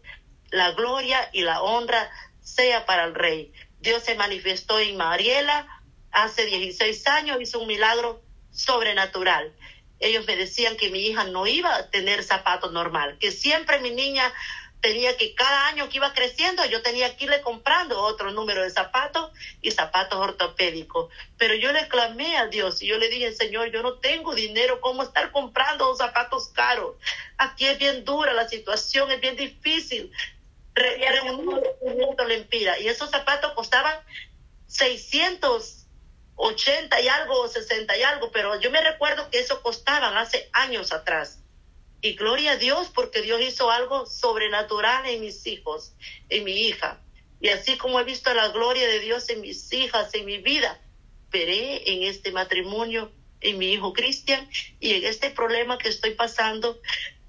La 0.49 0.71
gloria 0.71 1.29
y 1.33 1.41
la 1.41 1.61
honra 1.61 2.09
sea 2.41 2.85
para 2.85 3.03
el 3.03 3.13
rey. 3.13 3.51
Dios 3.79 4.03
se 4.03 4.15
manifestó 4.15 4.79
en 4.79 4.95
Mariela 4.95 5.67
hace 6.11 6.45
16 6.45 7.07
años, 7.07 7.41
hizo 7.41 7.59
un 7.59 7.67
milagro 7.67 8.23
sobrenatural. 8.51 9.53
Ellos 9.99 10.25
me 10.25 10.35
decían 10.35 10.77
que 10.77 10.89
mi 10.89 10.99
hija 10.99 11.25
no 11.25 11.47
iba 11.47 11.75
a 11.75 11.89
tener 11.89 12.23
zapatos 12.23 12.71
normal, 12.71 13.17
que 13.19 13.31
siempre 13.31 13.79
mi 13.79 13.91
niña 13.91 14.31
tenía 14.83 15.15
que 15.15 15.33
cada 15.33 15.67
año 15.67 15.87
que 15.87 15.95
iba 15.97 16.13
creciendo 16.13 16.65
yo 16.65 16.81
tenía 16.81 17.15
que 17.15 17.23
irle 17.23 17.39
comprando 17.39 18.01
otro 18.01 18.31
número 18.31 18.63
de 18.63 18.69
zapatos 18.69 19.31
y 19.61 19.71
zapatos 19.71 20.19
ortopédicos. 20.19 21.09
Pero 21.37 21.55
yo 21.55 21.71
le 21.71 21.87
clamé 21.87 22.35
a 22.35 22.47
Dios 22.47 22.81
y 22.81 22.87
yo 22.87 22.97
le 22.97 23.07
dije, 23.07 23.31
Señor, 23.31 23.71
yo 23.71 23.81
no 23.81 23.99
tengo 23.99 24.35
dinero, 24.35 24.81
¿cómo 24.81 25.03
estar 25.03 25.31
comprando 25.31 25.95
zapatos 25.95 26.49
caros? 26.49 26.97
Aquí 27.37 27.65
es 27.65 27.79
bien 27.79 28.03
dura 28.03 28.33
la 28.33 28.49
situación, 28.49 29.09
es 29.09 29.21
bien 29.21 29.37
difícil. 29.37 30.11
Re 30.75 30.99
y 32.81 32.87
esos 32.87 33.09
zapatos 33.09 33.53
costaban 33.53 33.95
680 34.67 36.99
y 36.99 37.07
algo, 37.07 37.47
60 37.47 37.97
y 37.97 38.03
algo, 38.03 38.33
pero 38.33 38.59
yo 38.59 38.69
me 38.69 38.81
recuerdo 38.81 39.29
que 39.29 39.39
eso 39.39 39.61
costaban 39.61 40.17
hace 40.17 40.49
años 40.51 40.91
atrás. 40.91 41.42
Y 42.03 42.15
gloria 42.15 42.51
a 42.51 42.57
Dios 42.57 42.91
porque 42.93 43.21
Dios 43.21 43.39
hizo 43.41 43.71
algo 43.71 44.05
sobrenatural 44.05 45.05
en 45.05 45.21
mis 45.21 45.47
hijos, 45.47 45.93
en 46.27 46.43
mi 46.43 46.67
hija. 46.67 46.99
Y 47.39 47.47
así 47.47 47.77
como 47.77 47.97
he 47.97 48.03
visto 48.03 48.33
la 48.33 48.49
gloria 48.49 48.85
de 48.85 48.99
Dios 48.99 49.29
en 49.29 49.39
mis 49.39 49.71
hijas, 49.71 50.13
en 50.13 50.25
mi 50.25 50.37
vida, 50.39 50.81
veré 51.31 51.89
en 51.93 52.03
este 52.03 52.33
matrimonio, 52.33 53.09
en 53.39 53.57
mi 53.57 53.71
hijo 53.71 53.93
Cristian 53.93 54.49
y 54.81 54.95
en 54.95 55.05
este 55.05 55.29
problema 55.29 55.77
que 55.77 55.87
estoy 55.87 56.13
pasando 56.13 56.77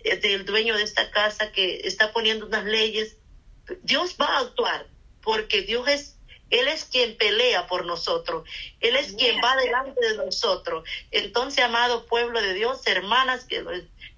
eh, 0.01 0.17
del 0.17 0.45
dueño 0.45 0.77
de 0.77 0.83
esta 0.83 1.09
casa 1.13 1.53
que 1.53 1.83
está 1.85 2.13
poniendo 2.13 2.47
unas 2.47 2.65
leyes. 2.65 3.17
Dios 3.83 4.17
va 4.21 4.27
a 4.27 4.41
actuar 4.41 4.89
porque 5.23 5.63
Dios 5.63 5.87
es 5.87 6.15
él 6.51 6.69
es 6.69 6.85
quien 6.85 7.17
pelea 7.17 7.67
por 7.67 7.85
nosotros. 7.85 8.49
Él 8.81 8.95
es 8.95 9.13
quien 9.15 9.37
va 9.43 9.57
delante 9.57 10.01
de 10.01 10.17
nosotros. 10.17 10.89
Entonces, 11.11 11.65
amado 11.65 12.07
pueblo 12.07 12.41
de 12.41 12.55
Dios, 12.55 12.87
hermanas 12.87 13.45
que, 13.45 13.65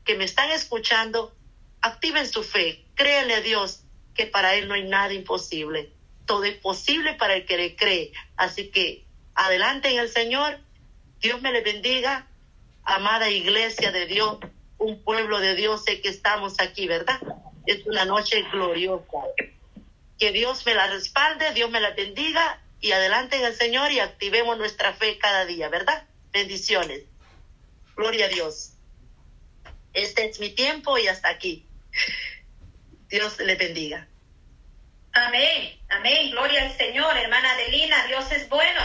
que 0.07 0.17
me 0.17 0.25
están 0.25 0.51
escuchando, 0.51 1.35
activen 1.83 2.27
su 2.27 2.43
fe. 2.43 2.87
Créanle 2.95 3.35
a 3.35 3.41
Dios 3.43 3.83
que 4.15 4.27
para 4.27 4.55
Él 4.55 4.69
no 4.69 4.75
hay 4.75 4.85
nada 4.85 5.13
imposible. 5.13 5.93
Todo 6.25 6.45
es 6.45 6.57
posible 6.57 7.15
para 7.15 7.35
el 7.35 7.45
que 7.45 7.59
le 7.59 7.77
cree. 7.77 8.13
Así 8.37 8.71
que 8.71 9.05
adelante 9.35 9.91
en 9.91 9.99
el 9.99 10.09
Señor. 10.09 10.61
Dios 11.21 11.43
me 11.43 11.53
le 11.53 11.61
bendiga. 11.61 12.27
Amada 12.85 13.29
iglesia 13.29 13.91
de 13.91 14.07
Dios, 14.07 14.39
un 14.79 15.03
pueblo 15.03 15.41
de 15.41 15.57
Dios, 15.57 15.83
sé 15.85 16.01
que 16.01 16.09
estamos 16.09 16.61
aquí, 16.61 16.87
¿verdad? 16.87 17.21
Es 17.67 17.85
una 17.85 18.05
noche 18.05 18.45
gloriosa 18.53 19.03
que 20.19 20.31
Dios 20.31 20.65
me 20.65 20.75
la 20.75 20.87
respalde, 20.87 21.53
Dios 21.53 21.69
me 21.71 21.81
la 21.81 21.91
bendiga 21.91 22.63
y 22.81 22.93
adelante 22.93 23.37
en 23.37 23.45
el 23.45 23.55
Señor 23.55 23.91
y 23.91 23.99
activemos 23.99 24.57
nuestra 24.57 24.95
fe 24.95 25.19
cada 25.19 25.45
día, 25.47 25.69
¿verdad? 25.69 26.07
Bendiciones. 26.33 27.03
Gloria 27.97 28.27
a 28.27 28.29
Dios. 28.29 28.76
Este 29.97 30.27
es 30.27 30.39
mi 30.39 30.51
tiempo 30.51 30.99
y 30.99 31.09
hasta 31.09 31.31
aquí. 31.31 31.67
Dios 33.09 33.39
le 33.39 33.55
bendiga. 33.55 34.07
Amén, 35.13 35.81
amén. 35.89 36.31
Gloria 36.33 36.65
al 36.65 36.77
Señor, 36.77 37.17
hermana 37.17 37.53
Adelina. 37.53 38.07
Dios 38.07 38.31
es 38.31 38.47
bueno. 38.51 38.81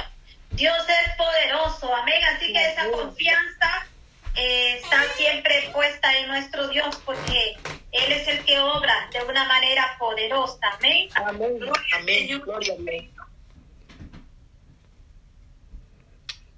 Dios 0.51 0.77
es 0.87 1.15
poderoso. 1.17 1.93
Amén. 1.93 2.21
Así 2.33 2.53
que 2.53 2.65
esa 2.65 2.89
confianza 2.89 3.87
eh, 4.35 4.79
está 4.81 5.03
siempre 5.17 5.69
puesta 5.73 6.17
en 6.17 6.29
nuestro 6.29 6.69
Dios 6.69 6.95
porque 7.05 7.57
Él 7.91 8.11
es 8.13 8.29
el 8.29 8.45
que 8.45 8.57
obra 8.61 9.09
de 9.11 9.21
una 9.23 9.43
manera 9.43 9.97
poderosa. 9.99 10.59
Amén. 10.77 11.09
Amén. 11.15 11.59
Gloria 11.59 11.97
amén. 11.97 12.39
Gloria, 12.39 12.73
amén. 12.79 13.11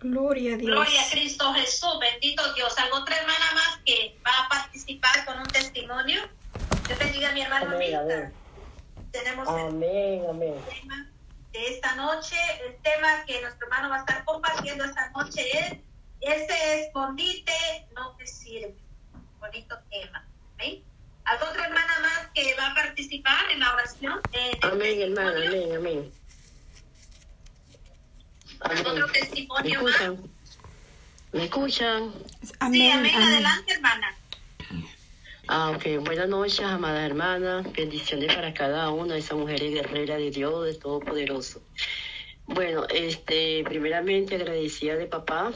Gloria 0.04 0.56
a 0.56 0.58
Dios. 0.58 0.70
Gloria 0.70 1.02
a 1.02 1.10
Cristo 1.12 1.54
Jesús. 1.54 1.98
Bendito 2.00 2.54
Dios. 2.54 2.78
¿Algo 2.78 2.98
otra 2.98 3.18
hermana 3.18 3.46
más 3.56 3.80
que 3.86 4.18
va 4.26 4.46
a 4.46 4.50
participar 4.50 5.26
con 5.26 5.40
un 5.40 5.48
testimonio? 5.48 6.22
Yo 6.90 6.98
bendiga 7.00 7.30
a 7.30 7.32
mi 7.32 7.42
hermano 7.42 7.76
amén, 7.76 8.34
Tenemos 9.12 9.48
amén, 9.48 10.26
amén. 10.30 10.56
tema 10.70 11.10
de 11.54 11.68
esta 11.68 11.96
noche. 11.96 12.36
El 12.68 12.76
tema 12.82 13.24
que 13.26 13.42
nuestro 13.42 13.66
hermano 13.68 13.90
va 13.90 13.96
a 13.96 14.00
estar 14.00 14.26
compartiendo 14.26 14.84
esta 14.84 15.10
noche 15.12 15.42
es 15.58 15.78
ese 16.20 16.82
escondite 16.82 17.54
no 17.96 18.16
te 18.18 18.28
sirve. 18.28 18.76
Bonito 19.40 19.78
tema. 19.90 20.28
¿Amén? 20.56 20.84
¿Alguna 21.24 21.52
otra 21.52 21.66
hermana 21.68 22.00
más 22.02 22.28
que 22.34 22.54
va 22.56 22.68
a 22.72 22.76
participar 22.76 23.52
en 23.52 23.62
la 23.62 23.74
oración? 23.74 24.22
amén, 24.64 25.02
hermana, 25.02 25.48
amén, 25.48 25.76
amén. 25.78 26.12
¿Otro 28.64 29.08
testimonio 29.12 29.84
¿Me 29.84 29.90
escuchan? 29.90 30.16
más? 30.16 30.30
¿Me 31.34 31.44
escuchan? 31.46 32.14
Amén, 32.60 32.82
sí, 32.82 32.90
amén. 32.92 33.16
Adelante, 33.16 33.74
hermana. 33.74 34.16
Ah, 35.48 35.72
ok. 35.72 36.06
Buenas 36.06 36.30
noches, 36.30 36.62
amada 36.62 37.06
hermana. 37.06 37.64
Bendiciones 37.76 38.34
para 38.34 38.54
cada 38.54 38.90
una 38.92 39.16
de 39.16 39.20
esas 39.20 39.38
mujeres 39.38 39.74
guerreras 39.74 40.18
de 40.18 40.32
Dios, 40.32 40.66
de 40.66 40.74
Todopoderoso. 40.76 41.62
Bueno, 42.46 42.86
este, 42.90 43.64
primeramente 43.66 44.36
agradecida 44.36 44.96
de 44.96 45.06
papá 45.08 45.52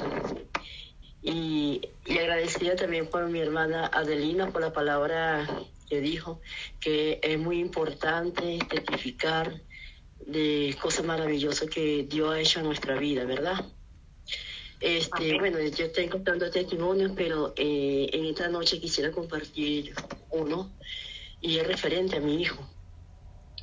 y, 1.22 1.82
y 2.06 2.18
agradecida 2.18 2.76
también 2.76 3.08
por 3.10 3.28
mi 3.30 3.40
hermana 3.40 3.88
Adelina 3.94 4.52
por 4.52 4.62
la 4.62 4.74
palabra 4.74 5.48
que 5.90 6.02
dijo, 6.02 6.42
que 6.80 7.20
es 7.24 7.40
muy 7.40 7.60
importante 7.60 8.60
testificar 8.70 9.62
de 10.28 10.76
cosas 10.82 11.06
maravillosas 11.06 11.70
que 11.70 12.04
Dios 12.04 12.34
ha 12.34 12.40
hecho 12.40 12.60
en 12.60 12.66
nuestra 12.66 13.00
vida, 13.00 13.24
¿verdad? 13.24 13.66
Este, 14.82 15.40
bueno, 15.40 15.58
yo 15.60 15.86
estoy 15.86 16.08
contando 16.08 16.52
testimonios, 16.52 17.14
pero 17.16 17.54
eh, 17.56 18.10
en 18.12 18.26
esta 18.26 18.50
noche 18.50 18.80
quisiera 18.80 19.10
compartir 19.12 19.94
uno 20.30 20.72
y 21.42 21.58
es 21.58 21.66
referente 21.66 22.18
a 22.18 22.20
mi 22.20 22.42
hijo, 22.42 22.58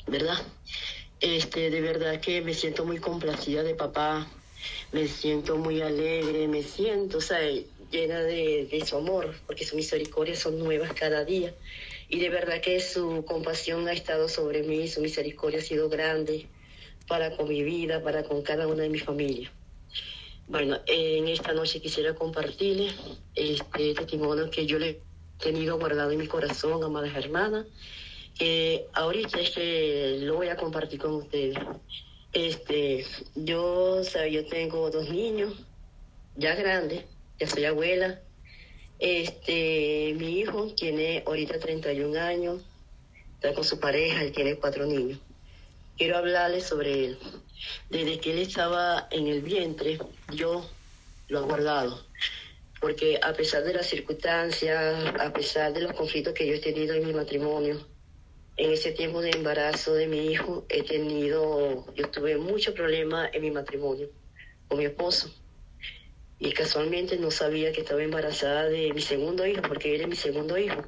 ¿verdad? 0.06 0.38
Este, 1.20 1.68
de 1.70 1.80
verdad 1.82 2.18
que 2.20 2.40
me 2.40 2.54
siento 2.54 2.84
muy 2.86 2.98
complacida 2.98 3.62
de 3.62 3.74
papá, 3.74 4.26
me 4.90 5.06
siento 5.06 5.56
muy 5.58 5.82
alegre, 5.82 6.48
me 6.48 6.62
siento, 6.62 7.18
o 7.18 7.20
sea, 7.20 7.40
llena 7.90 8.22
de, 8.22 8.66
de 8.70 8.86
su 8.86 8.96
amor, 8.96 9.34
porque 9.46 9.64
sus 9.64 9.74
misericordias 9.74 10.38
son 10.38 10.58
nuevas 10.58 10.94
cada 10.94 11.24
día. 11.26 11.54
Y 12.08 12.20
de 12.20 12.30
verdad 12.30 12.62
que 12.62 12.80
su 12.80 13.24
compasión 13.26 13.86
ha 13.86 13.92
estado 13.92 14.28
sobre 14.30 14.62
mí, 14.62 14.88
su 14.88 15.02
misericordia 15.02 15.58
ha 15.58 15.62
sido 15.62 15.88
grande 15.90 16.48
para 17.06 17.36
con 17.36 17.48
mi 17.48 17.62
vida, 17.62 18.02
para 18.02 18.22
con 18.24 18.42
cada 18.42 18.66
una 18.66 18.82
de 18.82 18.88
mi 18.88 18.98
familia. 18.98 19.50
Bueno, 20.46 20.78
en 20.86 21.28
esta 21.28 21.52
noche 21.52 21.80
quisiera 21.80 22.14
compartirle 22.14 22.90
este 23.34 23.94
testimonio 23.94 24.50
que 24.50 24.66
yo 24.66 24.78
le 24.78 24.88
he 24.90 25.00
tenido 25.38 25.78
guardado 25.78 26.10
en 26.10 26.18
mi 26.18 26.26
corazón, 26.26 26.84
amadas 26.84 27.16
hermanas, 27.16 27.66
que 28.38 28.86
ahorita 28.92 29.40
es 29.40 29.50
que 29.50 30.18
lo 30.20 30.36
voy 30.36 30.48
a 30.48 30.56
compartir 30.56 31.00
con 31.00 31.14
ustedes. 31.14 31.56
Este, 32.32 33.06
yo, 33.34 34.02
yo 34.02 34.46
tengo 34.46 34.90
dos 34.90 35.08
niños, 35.08 35.54
ya 36.36 36.54
grandes, 36.54 37.04
ya 37.38 37.46
soy 37.48 37.64
abuela. 37.64 38.20
Este, 38.98 40.14
mi 40.16 40.40
hijo 40.40 40.74
tiene 40.74 41.22
ahorita 41.26 41.58
31 41.58 42.20
años, 42.20 42.62
está 43.34 43.54
con 43.54 43.64
su 43.64 43.80
pareja, 43.80 44.22
él 44.22 44.32
tiene 44.32 44.56
cuatro 44.56 44.84
niños. 44.84 45.20
Quiero 45.96 46.16
hablarles 46.16 46.64
sobre 46.64 47.04
él. 47.04 47.18
Desde 47.88 48.18
que 48.18 48.32
él 48.32 48.38
estaba 48.40 49.06
en 49.10 49.28
el 49.28 49.42
vientre, 49.42 49.98
yo 50.34 50.68
lo 51.28 51.40
he 51.40 51.42
guardado. 51.42 52.04
Porque 52.80 53.18
a 53.22 53.32
pesar 53.32 53.62
de 53.62 53.74
las 53.74 53.86
circunstancias, 53.86 55.14
a 55.20 55.32
pesar 55.32 55.72
de 55.72 55.82
los 55.82 55.92
conflictos 55.92 56.34
que 56.34 56.46
yo 56.46 56.54
he 56.54 56.58
tenido 56.58 56.94
en 56.94 57.06
mi 57.06 57.12
matrimonio, 57.12 57.86
en 58.56 58.72
ese 58.72 58.92
tiempo 58.92 59.20
de 59.20 59.30
embarazo 59.30 59.94
de 59.94 60.06
mi 60.06 60.26
hijo 60.26 60.64
he 60.68 60.82
tenido, 60.82 61.86
yo 61.94 62.10
tuve 62.10 62.36
mucho 62.36 62.74
problema 62.74 63.28
en 63.32 63.42
mi 63.42 63.50
matrimonio 63.50 64.10
con 64.68 64.78
mi 64.78 64.84
esposo. 64.84 65.32
Y 66.38 66.52
casualmente 66.52 67.16
no 67.16 67.30
sabía 67.30 67.72
que 67.72 67.82
estaba 67.82 68.02
embarazada 68.02 68.64
de 68.68 68.92
mi 68.92 69.00
segundo 69.00 69.46
hijo, 69.46 69.62
porque 69.62 69.94
él 69.94 70.02
es 70.02 70.08
mi 70.08 70.16
segundo 70.16 70.58
hijo. 70.58 70.84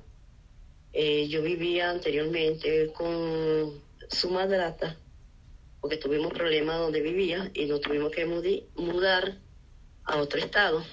Eh, 0.92 1.28
yo 1.28 1.42
vivía 1.42 1.90
anteriormente 1.90 2.92
con 2.92 3.85
su 4.10 4.30
madrata, 4.30 4.96
porque 5.80 5.96
tuvimos 5.96 6.32
problemas 6.32 6.78
donde 6.78 7.00
vivía 7.00 7.50
y 7.54 7.66
nos 7.66 7.80
tuvimos 7.80 8.12
que 8.12 8.26
mudar 8.26 9.38
a 10.04 10.16
otro 10.16 10.38
estado. 10.40 10.84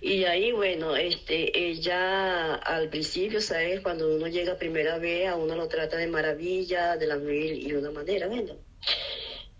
Y 0.00 0.24
ahí, 0.24 0.52
bueno, 0.52 0.96
este, 0.96 1.58
ella 1.58 2.54
al 2.54 2.88
principio, 2.88 3.40
¿sabes? 3.40 3.80
Cuando 3.80 4.14
uno 4.14 4.28
llega 4.28 4.56
primera 4.56 4.98
vez, 4.98 5.28
a 5.28 5.36
uno 5.36 5.56
lo 5.56 5.68
trata 5.68 5.96
de 5.96 6.06
maravilla, 6.06 6.96
de 6.96 7.06
la 7.06 7.16
mil 7.16 7.66
y 7.66 7.72
una 7.72 7.90
manera, 7.90 8.28
¿verdad? 8.28 8.56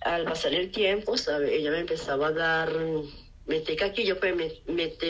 Al 0.03 0.25
pasar 0.25 0.55
el 0.55 0.71
tiempo, 0.71 1.17
¿sabes? 1.17 1.51
Ella 1.51 1.73
me 1.73 1.81
empezaba 1.81 2.29
a 2.29 2.33
dar, 2.33 2.73
me 3.47 3.63
aquí, 3.83 4.05
yo 4.05 4.21
pues 4.21 4.37
me, 4.37 4.63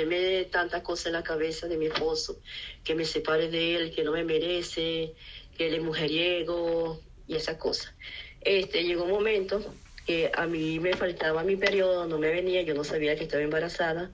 me 0.06 0.44
tantas 0.46 0.82
cosas 0.82 1.06
en 1.06 1.12
la 1.12 1.23
cabeza 1.23 1.68
de 1.68 1.76
mi 1.76 1.87
esposo, 1.87 2.40
que 2.82 2.94
me 2.94 3.04
separe 3.04 3.50
de 3.50 3.76
él, 3.76 3.94
que 3.94 4.04
no 4.04 4.12
me 4.12 4.25
merece, 4.25 5.14
que 5.58 5.66
él 5.66 5.75
es 5.75 5.82
mujeriego 5.82 7.00
y 7.26 7.37
esas 7.37 7.56
cosas. 7.56 7.95
este, 8.40 8.85
llegó 8.85 9.04
un 9.04 9.11
momento 9.11 9.61
que 10.06 10.30
a 10.35 10.47
mí 10.47 10.78
me 10.78 10.95
faltaba 10.95 11.42
mi 11.42 11.56
periodo, 11.56 12.06
no 12.06 12.18
me 12.18 12.30
venía, 12.30 12.62
yo 12.62 12.75
no 12.75 12.85
sabía 12.85 13.16
que 13.16 13.25
estaba 13.25 13.42
embarazada. 13.42 14.12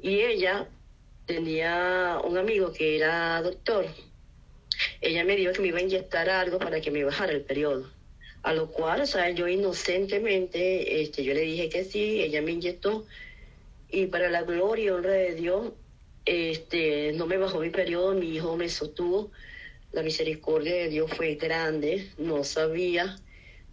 Y 0.00 0.20
ella 0.20 0.68
tenía 1.26 2.20
un 2.24 2.38
amigo 2.38 2.72
que 2.72 2.96
era 2.96 3.42
doctor. 3.42 3.86
Ella 5.00 5.24
me 5.24 5.36
dijo 5.36 5.52
que 5.52 5.60
me 5.60 5.68
iba 5.68 5.78
a 5.78 5.82
inyectar 5.82 6.30
algo 6.30 6.58
para 6.58 6.80
que 6.80 6.92
me 6.92 7.04
bajara 7.04 7.32
el 7.32 7.42
periodo. 7.42 7.90
A 8.42 8.52
lo 8.52 8.70
cual, 8.70 9.00
o 9.00 9.06
sea, 9.06 9.30
yo 9.30 9.48
inocentemente, 9.48 11.02
este, 11.02 11.24
yo 11.24 11.34
le 11.34 11.40
dije 11.40 11.68
que 11.68 11.84
sí, 11.84 12.22
ella 12.22 12.40
me 12.40 12.52
inyectó. 12.52 13.04
Y 13.90 14.06
para 14.06 14.30
la 14.30 14.42
gloria 14.42 14.84
y 14.84 14.90
honra 14.90 15.12
de 15.12 15.34
Dios, 15.34 15.72
este, 16.24 17.12
no 17.14 17.26
me 17.26 17.38
bajó 17.38 17.58
mi 17.58 17.70
periodo, 17.70 18.14
mi 18.14 18.36
hijo 18.36 18.56
me 18.56 18.68
sostuvo. 18.68 19.32
La 19.92 20.02
misericordia 20.02 20.74
de 20.74 20.88
Dios 20.88 21.10
fue 21.14 21.36
grande, 21.36 22.10
no 22.18 22.44
sabía. 22.44 23.16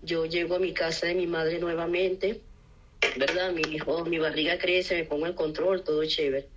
Yo 0.01 0.25
llego 0.25 0.55
a 0.55 0.59
mi 0.59 0.73
casa 0.73 1.07
de 1.07 1.15
mi 1.15 1.27
madre 1.27 1.59
nuevamente, 1.59 2.41
¿verdad? 3.17 3.51
Mi 3.51 3.61
hijo, 3.75 4.05
mi 4.05 4.17
barriga 4.17 4.57
crece, 4.57 4.95
me 4.95 5.03
pongo 5.03 5.27
en 5.27 5.33
control, 5.33 5.83
todo 5.83 6.05
chévere. 6.05 6.47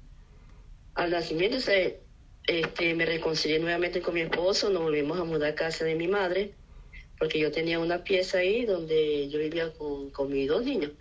Al 0.95 1.11
nacimiento 1.11 1.61
se, 1.61 2.00
este, 2.47 2.95
me 2.95 3.05
reconcilié 3.05 3.59
nuevamente 3.59 4.00
con 4.00 4.15
mi 4.15 4.21
esposo, 4.21 4.71
nos 4.71 4.83
volvimos 4.83 5.19
a 5.19 5.25
mudar 5.25 5.53
a 5.53 5.55
casa 5.55 5.85
de 5.85 5.95
mi 5.95 6.09
madre, 6.09 6.53
porque 7.19 7.38
yo 7.38 7.50
tenía 7.50 7.79
una 7.79 8.05
pieza 8.05 8.38
ahí 8.38 8.65
donde 8.65 9.29
yo 9.29 9.38
vivía 9.38 9.73
con, 9.73 10.11
con 10.11 10.33
mis 10.33 10.49
dos 10.49 10.65
niños. 10.65 10.93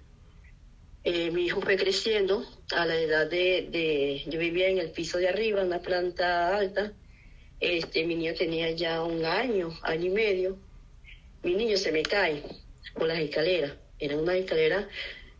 Eh, 1.04 1.32
mi 1.32 1.46
hijo 1.46 1.62
fue 1.62 1.78
creciendo 1.78 2.44
a 2.76 2.86
la 2.86 3.00
edad 3.00 3.30
de, 3.30 3.68
de, 3.72 4.24
yo 4.28 4.40
vivía 4.40 4.68
en 4.68 4.78
el 4.78 4.92
piso 4.92 5.20
de 5.20 5.30
arriba, 5.30 5.64
una 5.64 5.80
planta 5.80 6.58
alta. 6.58 6.92
Este, 7.60 8.06
mi 8.06 8.16
niño 8.16 8.34
tenía 8.36 8.72
ya 8.72 9.04
un 9.04 9.26
año, 9.26 9.78
año 9.82 10.06
y 10.06 10.10
medio. 10.10 10.58
Mi 11.44 11.56
niño 11.56 11.78
se 11.78 11.92
me 11.92 12.04
cae 12.04 12.44
por 12.94 13.08
las 13.08 13.20
escaleras. 13.20 13.74
Era 14.00 14.16
una 14.18 14.36
escalera 14.36 14.88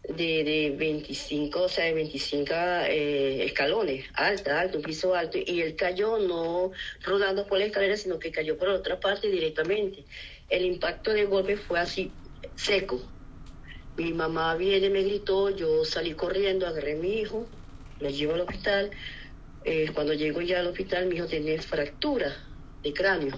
de, 0.04 0.44
de 0.44 0.76
25, 0.78 1.64
o 1.64 1.70
sea, 1.70 1.86
de 1.86 1.94
25 1.94 2.54
eh, 2.54 3.46
escalones, 3.46 4.06
alta, 4.14 4.62
alto, 4.62 4.78
un 4.78 4.84
piso 4.84 5.14
alto, 5.14 5.38
y 5.38 5.62
él 5.62 5.76
cayó 5.76 6.18
no 6.18 6.72
rodando 7.04 7.46
por 7.46 7.60
la 7.60 7.66
escalera, 7.66 7.98
sino 7.98 8.18
que 8.18 8.32
cayó 8.32 8.58
por 8.58 8.70
otra 8.70 9.00
parte 9.00 9.30
directamente. 9.30 10.06
El 10.50 10.66
impacto 10.66 11.12
del 11.12 11.28
golpe 11.28 11.58
fue 11.58 11.80
así, 11.80 12.12
seco, 12.56 13.02
mi 13.98 14.14
mamá 14.14 14.56
viene, 14.56 14.90
me 14.90 15.04
gritó, 15.04 15.50
yo 15.50 15.84
salí 15.84 16.14
corriendo, 16.14 16.68
agarré 16.68 16.94
a 16.94 16.98
mi 16.98 17.20
hijo, 17.20 17.50
lo 18.00 18.10
llevo 18.10 18.36
al 18.36 18.42
hospital. 18.42 18.92
Eh, 19.70 19.92
cuando 19.94 20.14
llego 20.14 20.40
ya 20.40 20.62
al 20.62 20.68
hospital, 20.68 21.08
mi 21.08 21.18
hijo 21.18 21.26
tenía 21.26 21.62
fractura 21.62 22.34
de 22.84 22.94
cráneo. 22.94 23.38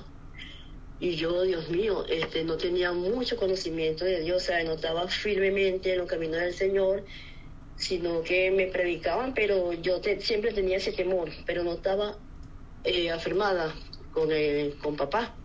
Y 0.99 1.15
yo, 1.15 1.41
Dios 1.41 1.69
mío, 1.69 2.05
este, 2.07 2.43
no 2.43 2.55
tenía 2.55 2.91
mucho 2.91 3.35
conocimiento 3.35 4.05
de 4.05 4.21
Dios, 4.21 4.43
o 4.43 4.45
sea, 4.45 4.63
no 4.63 4.73
estaba 4.73 5.07
firmemente 5.07 5.91
en 5.91 5.97
los 5.97 6.07
caminos 6.07 6.39
del 6.39 6.53
Señor, 6.53 7.03
sino 7.77 8.21
que 8.21 8.51
me 8.51 8.67
predicaban, 8.67 9.33
pero 9.33 9.73
yo 9.73 10.01
siempre 10.19 10.53
tenía 10.53 10.77
ese 10.77 10.91
temor, 10.91 11.31
pero 11.47 11.63
no 11.63 11.73
estaba 11.73 12.15
eh, 12.83 13.09
afirmada 13.09 13.73
con, 14.13 14.31
el, 14.31 14.75
con 14.77 14.95
papá. 14.97 15.35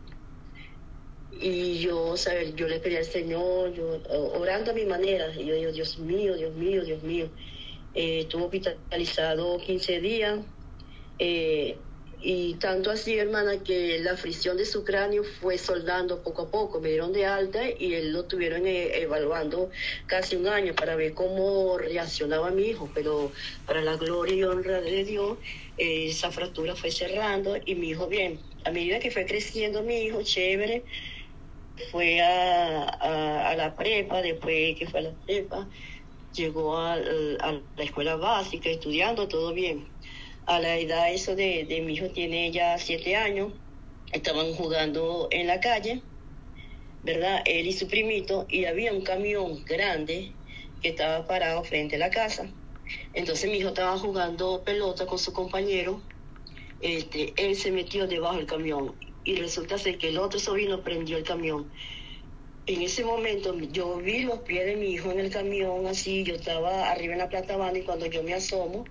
Y 1.41 1.79
yo, 1.79 2.14
¿sabes? 2.19 2.55
Yo 2.57 2.69
le 2.69 2.79
pedí 2.79 2.97
al 2.97 3.07
Señor, 3.07 3.73
yo 3.73 4.03
orando 4.38 4.73
a 4.73 4.75
mi 4.75 4.85
manera, 4.85 5.35
y 5.35 5.47
yo 5.47 5.55
digo, 5.55 5.73
Dios 5.73 5.99
mío, 5.99 6.37
Dios 6.37 6.55
mío, 6.55 6.85
Dios 6.85 7.03
mío. 7.03 7.31
Eh, 7.95 8.29
hospitalizado 8.35 9.57
15 9.59 10.00
días, 10.00 10.41
eh, 11.18 11.85
y 12.26 12.54
tanto 12.54 12.90
así, 12.90 13.18
hermana, 13.18 13.62
que 13.62 13.99
la 13.99 14.16
fricción 14.16 14.56
de 14.56 14.64
su 14.64 14.83
cráneo 14.83 15.25
fue 15.25 15.59
soldando 15.59 16.23
poco 16.23 16.42
a 16.42 16.50
poco. 16.50 16.80
Me 16.80 16.88
dieron 16.88 17.12
de 17.12 17.26
alta 17.26 17.68
y 17.68 17.92
él 17.92 18.14
lo 18.14 18.25
tuvieron 18.25 18.66
eh, 18.66 19.02
evaluando 19.02 19.68
casi 20.06 20.37
un 20.37 20.47
año 20.47 20.75
para 20.75 20.97
ver 20.97 21.12
cómo 21.12 21.76
reaccionaba 21.76 22.50
mi 22.50 22.62
hijo. 22.62 22.90
Pero 22.94 23.30
para 23.66 23.83
la 23.83 23.97
gloria 23.97 24.35
y 24.35 24.42
honra 24.42 24.80
de 24.80 25.04
Dios, 25.04 25.38
eh, 25.76 26.06
esa 26.09 26.30
fractura 26.30 26.75
fue 26.75 26.90
cerrando 26.90 27.59
y 27.62 27.75
mi 27.75 27.91
hijo 27.91 28.08
bien. 28.08 28.41
A 28.65 28.71
medida 28.71 29.00
que 29.00 29.10
fue 29.10 29.26
creciendo 29.26 29.82
mi 29.82 30.04
hijo, 30.04 30.23
chévere, 30.23 30.86
fue 31.91 32.23
a, 32.23 33.54
la 33.54 33.76
prepa, 33.76 34.23
después 34.23 34.78
que 34.78 34.86
fue 34.86 35.00
a 35.00 35.02
la 35.02 35.17
prepa, 35.26 35.69
llegó 36.32 36.78
a 36.78 36.97
la 36.97 37.62
escuela 37.76 38.17
básica, 38.17 38.71
estudiando, 38.71 39.28
todo 39.28 39.52
bien 39.52 39.94
a 40.47 40.61
la 40.61 40.78
edad 40.78 41.13
eso 41.13 41.35
de, 41.35 41.65
de, 41.65 41.80
mi 41.80 41.95
hijo 41.95 42.11
tiene 42.11 42.50
ya 42.52 42.78
siete 42.78 43.17
años, 43.17 43.52
estaban 44.13 44.52
jugando 44.54 45.28
en 45.30 45.47
la 45.47 45.61
calle, 45.61 46.02
¿verdad? 47.02 47.43
Él 47.47 47.67
y 47.67 47.73
su 47.73 47.89
primito, 47.89 48.47
y 48.49 48.67
había 48.67 48.93
un 48.93 49.02
camión 49.02 49.65
grande 49.65 50.33
que 50.83 50.91
estaba 50.91 51.26
parado 51.26 51.65
frente 51.65 51.97
a 51.97 51.99
la 51.99 52.11
casa. 52.11 52.50
Entonces 53.15 53.50
mi 53.50 53.59
hijo 53.59 53.69
estaba 53.69 53.99
jugando 53.99 54.63
pelota 54.65 55.07
con 55.07 55.19
su 55.19 55.33
compañero, 55.33 56.02
este, 56.80 57.33
él 57.39 57.57
se 57.57 57.73
metió 57.73 58.07
debajo 58.07 58.37
del 58.37 58.47
camión 58.47 58.95
y 59.25 59.37
resulta 59.37 59.78
ser 59.78 59.97
que 59.97 60.11
el 60.11 60.19
otro 60.19 60.39
sobrino 60.39 60.83
prendió 60.83 61.17
el 61.17 61.25
camión. 61.25 61.73
En 62.67 62.83
ese 62.83 63.04
momento 63.04 63.59
yo 63.59 63.97
vi 63.99 64.23
los 64.23 64.41
pies 64.41 64.67
de 64.67 64.76
mi 64.76 64.93
hijo 64.93 65.11
en 65.11 65.21
el 65.21 65.30
camión, 65.30 65.87
así, 65.87 66.25
yo 66.25 66.35
estaba 66.35 66.91
arriba 66.91 67.15
en 67.15 67.21
la 67.21 67.28
plata 67.28 67.57
y 67.75 67.83
cuando 67.83 68.07
yo 68.07 68.23
me 68.23 68.35
asomo 68.35 68.85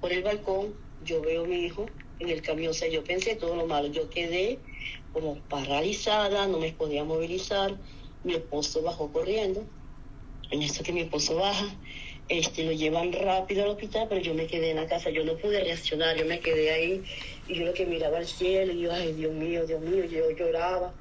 por 0.00 0.12
el 0.12 0.22
balcón, 0.22 0.74
yo 1.00 1.22
veo 1.22 1.44
a 1.44 1.46
mi 1.46 1.64
hijo 1.64 1.90
en 2.18 2.28
el 2.28 2.42
camión, 2.42 2.70
o 2.70 2.74
sea, 2.74 2.88
yo 2.88 3.02
pensé 3.02 3.36
todo 3.36 3.56
lo 3.56 3.66
malo, 3.66 3.88
yo 3.88 4.10
quedé 4.10 4.60
como 5.12 5.40
paralizada, 5.48 6.46
no 6.46 6.58
me 6.58 6.72
podía 6.72 7.02
movilizar, 7.04 7.80
mi 8.22 8.34
esposo 8.34 8.82
bajó 8.82 9.12
corriendo, 9.12 9.66
en 10.50 10.62
eso 10.62 10.82
que 10.82 10.92
mi 10.92 11.00
esposo 11.00 11.36
baja, 11.36 11.66
este, 12.28 12.64
lo 12.64 12.72
llevan 12.72 13.12
rápido 13.12 13.64
al 13.64 13.70
hospital, 13.70 14.06
pero 14.08 14.20
yo 14.20 14.34
me 14.34 14.46
quedé 14.46 14.70
en 14.70 14.76
la 14.76 14.86
casa, 14.86 15.10
yo 15.10 15.24
no 15.24 15.36
pude 15.36 15.64
reaccionar, 15.64 16.16
yo 16.16 16.26
me 16.26 16.40
quedé 16.40 16.70
ahí, 16.70 17.04
y 17.48 17.54
yo 17.54 17.64
lo 17.64 17.74
que 17.74 17.86
miraba 17.86 18.18
al 18.18 18.26
cielo, 18.26 18.72
y 18.72 18.82
yo, 18.82 18.92
ay, 18.92 19.12
Dios 19.14 19.32
mío, 19.32 19.66
Dios 19.66 19.80
mío, 19.80 20.04
yo 20.04 20.30
lloraba, 20.30 20.94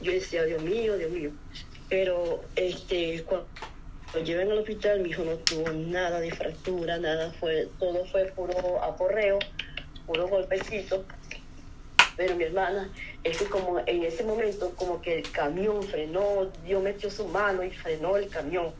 yo 0.00 0.12
decía, 0.12 0.44
Dios 0.44 0.62
mío, 0.62 0.96
Dios 0.96 1.10
mío, 1.10 1.32
pero 1.88 2.40
este, 2.56 3.22
cuando 3.24 3.48
lo 4.14 4.20
lleven 4.20 4.50
al 4.50 4.58
hospital, 4.58 5.00
mi 5.00 5.10
hijo 5.10 5.24
no 5.24 5.36
tuvo 5.38 5.72
nada 5.72 6.20
de 6.20 6.30
fractura, 6.30 6.98
nada, 6.98 7.32
fue, 7.40 7.68
todo 7.78 8.04
fue 8.06 8.26
puro 8.26 8.82
aporreo, 8.82 9.38
puro 10.06 10.28
golpecito. 10.28 11.04
Pero 12.16 12.36
mi 12.36 12.44
hermana, 12.44 12.88
es 13.24 13.38
que 13.38 13.46
como 13.46 13.80
en 13.80 14.04
ese 14.04 14.22
momento, 14.22 14.72
como 14.76 15.02
que 15.02 15.18
el 15.18 15.30
camión 15.32 15.82
frenó, 15.82 16.50
Dios 16.64 16.80
metió 16.80 17.10
su 17.10 17.26
mano 17.26 17.64
y 17.64 17.70
frenó 17.70 18.16
el 18.16 18.28
camión, 18.28 18.72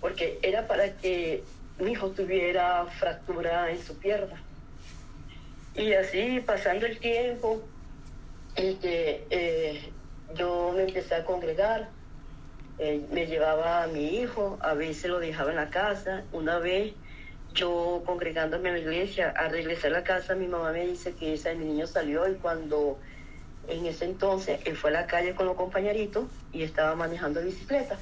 porque 0.00 0.40
era 0.42 0.66
para 0.66 0.96
que 0.96 1.44
mi 1.78 1.92
hijo 1.92 2.10
tuviera 2.10 2.86
fractura 2.98 3.70
en 3.70 3.80
su 3.80 3.96
pierna. 3.98 4.42
Y 5.76 5.92
así, 5.92 6.40
pasando 6.44 6.86
el 6.86 6.98
tiempo, 6.98 7.62
este, 8.56 9.24
eh, 9.30 9.80
yo 10.34 10.72
me 10.74 10.82
empecé 10.82 11.14
a 11.14 11.24
congregar, 11.24 11.88
eh, 12.82 13.06
me 13.12 13.26
llevaba 13.26 13.82
a 13.82 13.88
mi 13.88 14.06
hijo, 14.06 14.56
a 14.62 14.72
veces 14.72 15.10
lo 15.10 15.20
dejaba 15.20 15.50
en 15.50 15.56
la 15.56 15.68
casa. 15.68 16.22
Una 16.32 16.58
vez 16.58 16.94
yo 17.52 18.02
congregándome 18.06 18.70
en 18.70 18.76
la 18.76 18.80
iglesia, 18.80 19.34
al 19.36 19.50
regresar 19.50 19.90
a 19.90 19.98
la 19.98 20.02
casa, 20.02 20.34
mi 20.34 20.46
mamá 20.46 20.72
me 20.72 20.86
dice 20.86 21.12
que 21.12 21.34
ese 21.34 21.54
mi 21.56 21.66
niño 21.66 21.86
salió 21.86 22.26
y 22.26 22.36
cuando 22.36 22.98
en 23.68 23.84
ese 23.84 24.06
entonces 24.06 24.60
él 24.64 24.76
fue 24.76 24.88
a 24.88 24.94
la 24.94 25.06
calle 25.06 25.34
con 25.34 25.44
los 25.44 25.56
compañeritos 25.56 26.24
y 26.54 26.62
estaba 26.62 26.94
manejando 26.94 27.42
bicicleta. 27.42 27.98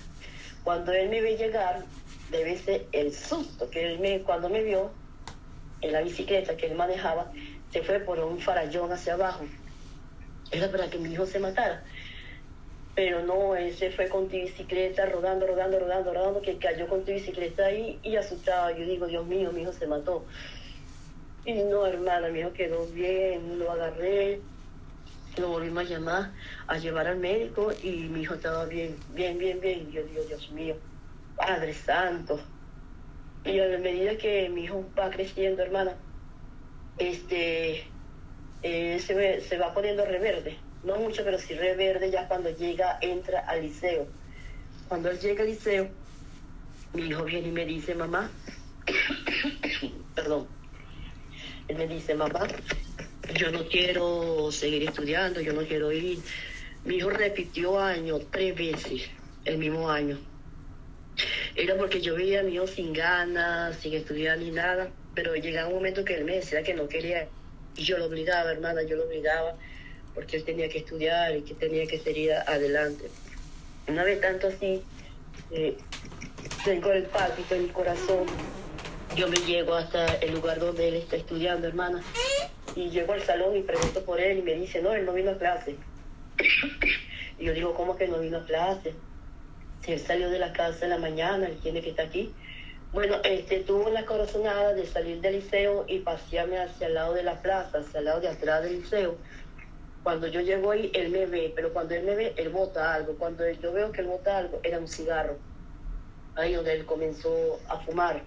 Cuando 0.62 0.92
él 0.92 1.08
me 1.08 1.22
ve 1.22 1.36
llegar, 1.36 1.82
debe 2.30 2.56
ser 2.56 2.86
el 2.92 3.12
susto 3.12 3.68
que 3.70 3.84
él 3.84 3.98
me, 3.98 4.20
cuando 4.20 4.48
me 4.48 4.62
vio 4.62 4.92
en 5.80 5.92
la 5.92 6.02
bicicleta 6.02 6.56
que 6.56 6.66
él 6.66 6.76
manejaba, 6.76 7.32
se 7.72 7.82
fue 7.82 7.98
por 7.98 8.20
un 8.20 8.38
farallón 8.40 8.92
hacia 8.92 9.14
abajo. 9.14 9.44
Era 10.52 10.70
para 10.70 10.88
que 10.88 10.98
mi 10.98 11.12
hijo 11.12 11.26
se 11.26 11.40
matara 11.40 11.82
pero 12.98 13.22
no, 13.22 13.54
él 13.54 13.76
se 13.76 13.92
fue 13.92 14.08
con 14.08 14.26
tu 14.26 14.34
bicicleta 14.34 15.06
rodando, 15.06 15.46
rodando, 15.46 15.78
rodando, 15.78 16.12
rodando, 16.12 16.42
que 16.42 16.58
cayó 16.58 16.88
con 16.88 17.04
tu 17.04 17.12
bicicleta 17.12 17.66
ahí 17.66 17.96
y 18.02 18.16
asustado. 18.16 18.76
Yo 18.76 18.84
digo, 18.84 19.06
Dios 19.06 19.24
mío, 19.24 19.52
mi 19.52 19.62
hijo 19.62 19.72
se 19.72 19.86
mató. 19.86 20.24
Y 21.44 21.52
no, 21.62 21.86
hermana, 21.86 22.28
mi 22.30 22.40
hijo 22.40 22.52
quedó 22.52 22.84
bien, 22.88 23.56
lo 23.60 23.70
agarré, 23.70 24.40
lo 25.36 25.46
volvimos 25.46 25.84
a 25.84 25.88
llamar, 25.88 26.32
a 26.66 26.76
llevar 26.76 27.06
al 27.06 27.18
médico 27.18 27.70
y 27.84 28.08
mi 28.08 28.22
hijo 28.22 28.34
estaba 28.34 28.64
bien, 28.64 28.96
bien, 29.14 29.38
bien, 29.38 29.60
bien. 29.60 29.92
Yo 29.92 30.02
digo, 30.02 30.24
Dios 30.24 30.50
mío, 30.50 30.74
Padre 31.36 31.74
Santo. 31.74 32.40
Y 33.44 33.60
a 33.60 33.78
medida 33.78 34.18
que 34.18 34.48
mi 34.48 34.64
hijo 34.64 34.84
va 34.98 35.08
creciendo, 35.10 35.62
hermana, 35.62 35.94
este, 36.98 37.84
eh, 38.64 38.98
se, 38.98 39.40
se 39.42 39.56
va 39.56 39.72
poniendo 39.72 40.04
reverde 40.04 40.58
no 40.84 40.96
mucho, 40.96 41.22
pero 41.24 41.38
sí 41.38 41.54
reverde 41.54 42.10
ya 42.10 42.28
cuando 42.28 42.50
llega, 42.50 42.98
entra 43.00 43.40
al 43.40 43.62
liceo. 43.62 44.06
Cuando 44.88 45.10
él 45.10 45.18
llega 45.18 45.42
al 45.42 45.48
liceo, 45.48 45.88
mi 46.94 47.02
hijo 47.02 47.24
viene 47.24 47.48
y 47.48 47.52
me 47.52 47.66
dice, 47.66 47.94
mamá, 47.94 48.30
perdón, 50.14 50.46
él 51.68 51.76
me 51.76 51.86
dice, 51.86 52.14
mamá, 52.14 52.46
yo 53.34 53.50
no 53.50 53.66
quiero 53.68 54.50
seguir 54.50 54.88
estudiando, 54.88 55.40
yo 55.40 55.52
no 55.52 55.62
quiero 55.62 55.92
ir. 55.92 56.18
Mi 56.84 56.96
hijo 56.96 57.10
repitió 57.10 57.78
año 57.78 58.18
tres 58.30 58.54
veces, 58.56 59.10
el 59.44 59.58
mismo 59.58 59.90
año. 59.90 60.18
Era 61.56 61.76
porque 61.76 62.00
yo 62.00 62.14
veía 62.14 62.40
a 62.40 62.42
mi 62.44 62.54
hijo 62.54 62.66
sin 62.66 62.92
ganas, 62.92 63.76
sin 63.76 63.94
estudiar 63.94 64.38
ni 64.38 64.50
nada, 64.50 64.88
pero 65.14 65.34
llegaba 65.34 65.68
un 65.68 65.74
momento 65.74 66.04
que 66.04 66.14
él 66.14 66.24
me 66.24 66.36
decía 66.36 66.62
que 66.62 66.74
no 66.74 66.88
quería 66.88 67.28
y 67.76 67.82
yo 67.82 67.98
lo 67.98 68.06
obligaba, 68.06 68.50
hermana, 68.52 68.82
yo 68.82 68.96
lo 68.96 69.04
obligaba 69.04 69.54
porque 70.18 70.36
él 70.36 70.42
tenía 70.42 70.68
que 70.68 70.78
estudiar 70.78 71.36
y 71.36 71.42
que 71.42 71.54
tenía 71.54 71.86
que 71.86 71.96
seguir 72.00 72.32
adelante. 72.32 73.08
Una 73.86 74.02
vez 74.02 74.20
tanto 74.20 74.48
así, 74.48 74.82
eh, 75.52 75.76
tengo 76.64 76.90
el 76.90 77.04
pálpito 77.04 77.54
en 77.54 77.62
mi 77.62 77.68
corazón, 77.68 78.26
yo 79.14 79.28
me 79.28 79.36
llego 79.36 79.74
hasta 79.76 80.16
el 80.16 80.34
lugar 80.34 80.58
donde 80.58 80.88
él 80.88 80.94
está 80.94 81.14
estudiando, 81.14 81.68
hermana, 81.68 82.02
y 82.74 82.90
llego 82.90 83.12
al 83.12 83.22
salón 83.22 83.56
y 83.56 83.62
pregunto 83.62 84.04
por 84.04 84.20
él 84.20 84.38
y 84.38 84.42
me 84.42 84.54
dice, 84.54 84.82
no, 84.82 84.92
él 84.92 85.06
no 85.06 85.12
vino 85.12 85.30
a 85.30 85.38
clase. 85.38 85.76
y 87.38 87.44
yo 87.44 87.54
digo, 87.54 87.74
¿cómo 87.74 87.96
que 87.96 88.08
no 88.08 88.18
vino 88.18 88.38
a 88.38 88.44
clase? 88.44 88.94
Si 89.84 89.92
él 89.92 90.00
salió 90.00 90.30
de 90.30 90.40
la 90.40 90.52
casa 90.52 90.86
en 90.86 90.90
la 90.90 90.98
mañana, 90.98 91.46
él 91.46 91.60
tiene 91.62 91.80
que 91.80 91.90
estar 91.90 92.06
aquí. 92.06 92.34
Bueno, 92.92 93.18
este, 93.22 93.60
tuvo 93.60 93.88
la 93.90 94.04
corazonada 94.04 94.74
de 94.74 94.84
salir 94.84 95.20
del 95.20 95.34
liceo 95.36 95.84
y 95.86 96.00
pasearme 96.00 96.58
hacia 96.58 96.88
el 96.88 96.94
lado 96.94 97.14
de 97.14 97.22
la 97.22 97.40
plaza, 97.40 97.78
hacia 97.78 98.00
el 98.00 98.06
lado 98.06 98.20
de 98.20 98.28
atrás 98.28 98.64
del 98.64 98.80
liceo. 98.80 99.16
Cuando 100.02 100.26
yo 100.26 100.40
llego 100.40 100.70
ahí, 100.70 100.90
él 100.94 101.10
me 101.10 101.26
ve, 101.26 101.52
pero 101.54 101.72
cuando 101.72 101.94
él 101.94 102.04
me 102.04 102.14
ve, 102.14 102.34
él 102.36 102.48
bota 102.48 102.94
algo. 102.94 103.16
Cuando 103.18 103.48
yo 103.50 103.72
veo 103.72 103.92
que 103.92 104.00
él 104.00 104.06
bota 104.06 104.38
algo, 104.38 104.60
era 104.62 104.78
un 104.78 104.88
cigarro. 104.88 105.36
Ahí 106.34 106.54
donde 106.54 106.72
él 106.72 106.86
comenzó 106.86 107.58
a 107.68 107.78
fumar 107.80 108.22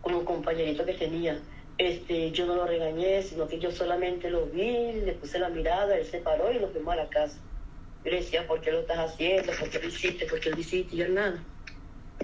con 0.00 0.14
un 0.14 0.24
compañerito 0.24 0.84
que 0.84 0.94
tenía. 0.94 1.40
Este, 1.78 2.30
yo 2.30 2.46
no 2.46 2.54
lo 2.54 2.66
regañé, 2.66 3.22
sino 3.22 3.46
que 3.46 3.58
yo 3.58 3.70
solamente 3.70 4.30
lo 4.30 4.46
vi, 4.46 4.92
le 4.92 5.12
puse 5.12 5.38
la 5.38 5.50
mirada, 5.50 5.98
él 5.98 6.06
se 6.06 6.18
paró 6.18 6.50
y 6.50 6.58
lo 6.58 6.68
fuimos 6.68 6.94
a 6.94 6.96
la 6.96 7.08
casa. 7.08 7.38
Yo 8.04 8.12
le 8.12 8.18
decía, 8.18 8.46
¿por 8.46 8.60
qué 8.60 8.72
lo 8.72 8.80
estás 8.80 8.98
haciendo? 8.98 9.52
¿Por 9.58 9.68
qué 9.68 9.80
lo 9.80 9.88
hiciste? 9.88 10.26
¿Por 10.26 10.40
qué 10.40 10.50
lo 10.50 10.58
hiciste? 10.58 10.96
Y 10.96 11.02
él 11.02 11.14
nada. 11.14 11.44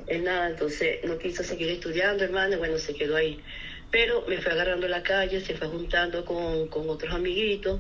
Él 0.07 0.25
nada, 0.25 0.49
entonces 0.49 1.05
no 1.05 1.19
quiso 1.19 1.43
seguir 1.43 1.71
estudiando, 1.71 2.25
hermano, 2.25 2.55
y 2.55 2.59
bueno, 2.59 2.79
se 2.79 2.95
quedó 2.95 3.17
ahí. 3.17 3.43
Pero 3.93 4.25
me 4.27 4.39
fue 4.41 4.53
agarrando 4.53 4.89
la 4.89 5.03
calle, 5.03 5.41
se 5.43 5.55
fue 5.55 5.69
juntando 5.69 6.25
con, 6.25 6.67
con 6.69 6.89
otros 6.89 7.15
amiguitos, 7.15 7.79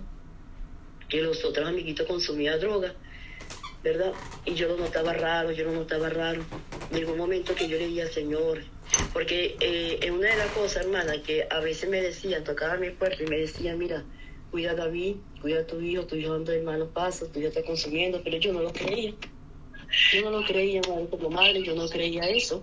que 1.08 1.22
los 1.22 1.42
otros 1.44 1.66
amiguitos 1.66 2.06
consumían 2.06 2.60
droga, 2.60 2.94
¿verdad? 3.82 4.12
Y 4.44 4.54
yo 4.54 4.68
lo 4.68 4.76
notaba 4.76 5.14
raro, 5.14 5.50
yo 5.52 5.64
lo 5.64 5.72
notaba 5.72 6.10
raro. 6.10 6.44
Llegó 6.92 7.12
un 7.12 7.18
momento 7.18 7.54
que 7.54 7.66
yo 7.66 7.78
le 7.78 7.86
dije 7.86 8.06
Señor, 8.08 8.62
porque 9.14 9.56
eh, 9.60 10.10
una 10.10 10.28
de 10.28 10.36
las 10.36 10.50
cosas, 10.52 10.84
hermana, 10.84 11.22
que 11.22 11.46
a 11.50 11.60
veces 11.60 11.88
me 11.88 12.02
decían, 12.02 12.44
tocaba 12.44 12.76
mi 12.76 12.90
puerta 12.90 13.22
y 13.22 13.26
me 13.26 13.38
decían, 13.38 13.78
mira, 13.78 14.04
cuida 14.50 14.72
a 14.72 14.74
David, 14.74 15.16
cuida 15.40 15.60
a 15.60 15.66
tu 15.66 15.80
hijo, 15.80 16.06
tu 16.06 16.16
hijo 16.16 16.34
anda 16.34 16.54
en 16.54 16.66
malos 16.66 16.90
pasos, 16.92 17.32
tu 17.32 17.38
hijo 17.40 17.48
está 17.48 17.62
consumiendo, 17.62 18.20
pero 18.22 18.36
yo 18.36 18.52
no 18.52 18.60
lo 18.60 18.70
creía. 18.70 19.14
Yo 20.12 20.30
no 20.30 20.40
lo 20.40 20.46
creía, 20.46 20.82
como 20.82 21.30
madre, 21.30 21.62
yo 21.62 21.74
no 21.74 21.88
creía 21.88 22.28
eso. 22.28 22.62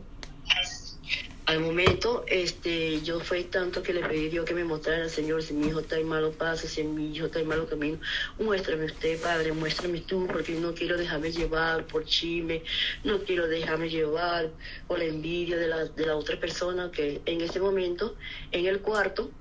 Al 1.49 1.61
momento, 1.61 2.25
este, 2.27 3.01
yo 3.01 3.19
fue 3.21 3.43
tanto 3.43 3.81
que 3.81 3.91
le 3.91 4.01
pedí 4.01 4.27
a 4.27 4.29
Dios 4.29 4.45
que 4.45 4.53
me 4.53 4.63
mostrara, 4.63 5.05
al 5.05 5.09
Señor, 5.09 5.41
si 5.41 5.55
mi 5.55 5.69
hijo 5.69 5.79
está 5.79 5.97
en 5.97 6.07
malos 6.07 6.35
pasos, 6.35 6.69
si 6.69 6.83
mi 6.83 7.11
hijo 7.11 7.25
está 7.25 7.39
en 7.39 7.47
malo 7.47 7.67
camino, 7.67 7.97
muéstrame 8.37 8.85
usted, 8.85 9.19
Padre, 9.19 9.51
muéstrame 9.53 10.01
tú, 10.01 10.27
porque 10.27 10.51
no 10.53 10.75
quiero 10.75 10.95
dejarme 10.95 11.31
llevar 11.31 11.87
por 11.87 12.05
chisme, 12.05 12.61
no 13.03 13.23
quiero 13.23 13.47
dejarme 13.47 13.89
llevar 13.89 14.51
por 14.87 14.99
la 14.99 15.05
envidia 15.05 15.57
de 15.57 15.67
la, 15.67 15.85
de 15.85 16.05
la 16.05 16.17
otra 16.17 16.39
persona 16.39 16.91
que 16.91 17.19
en 17.25 17.41
ese 17.41 17.59
momento, 17.59 18.15
en 18.51 18.67
el 18.67 18.81
cuarto, 18.81 19.31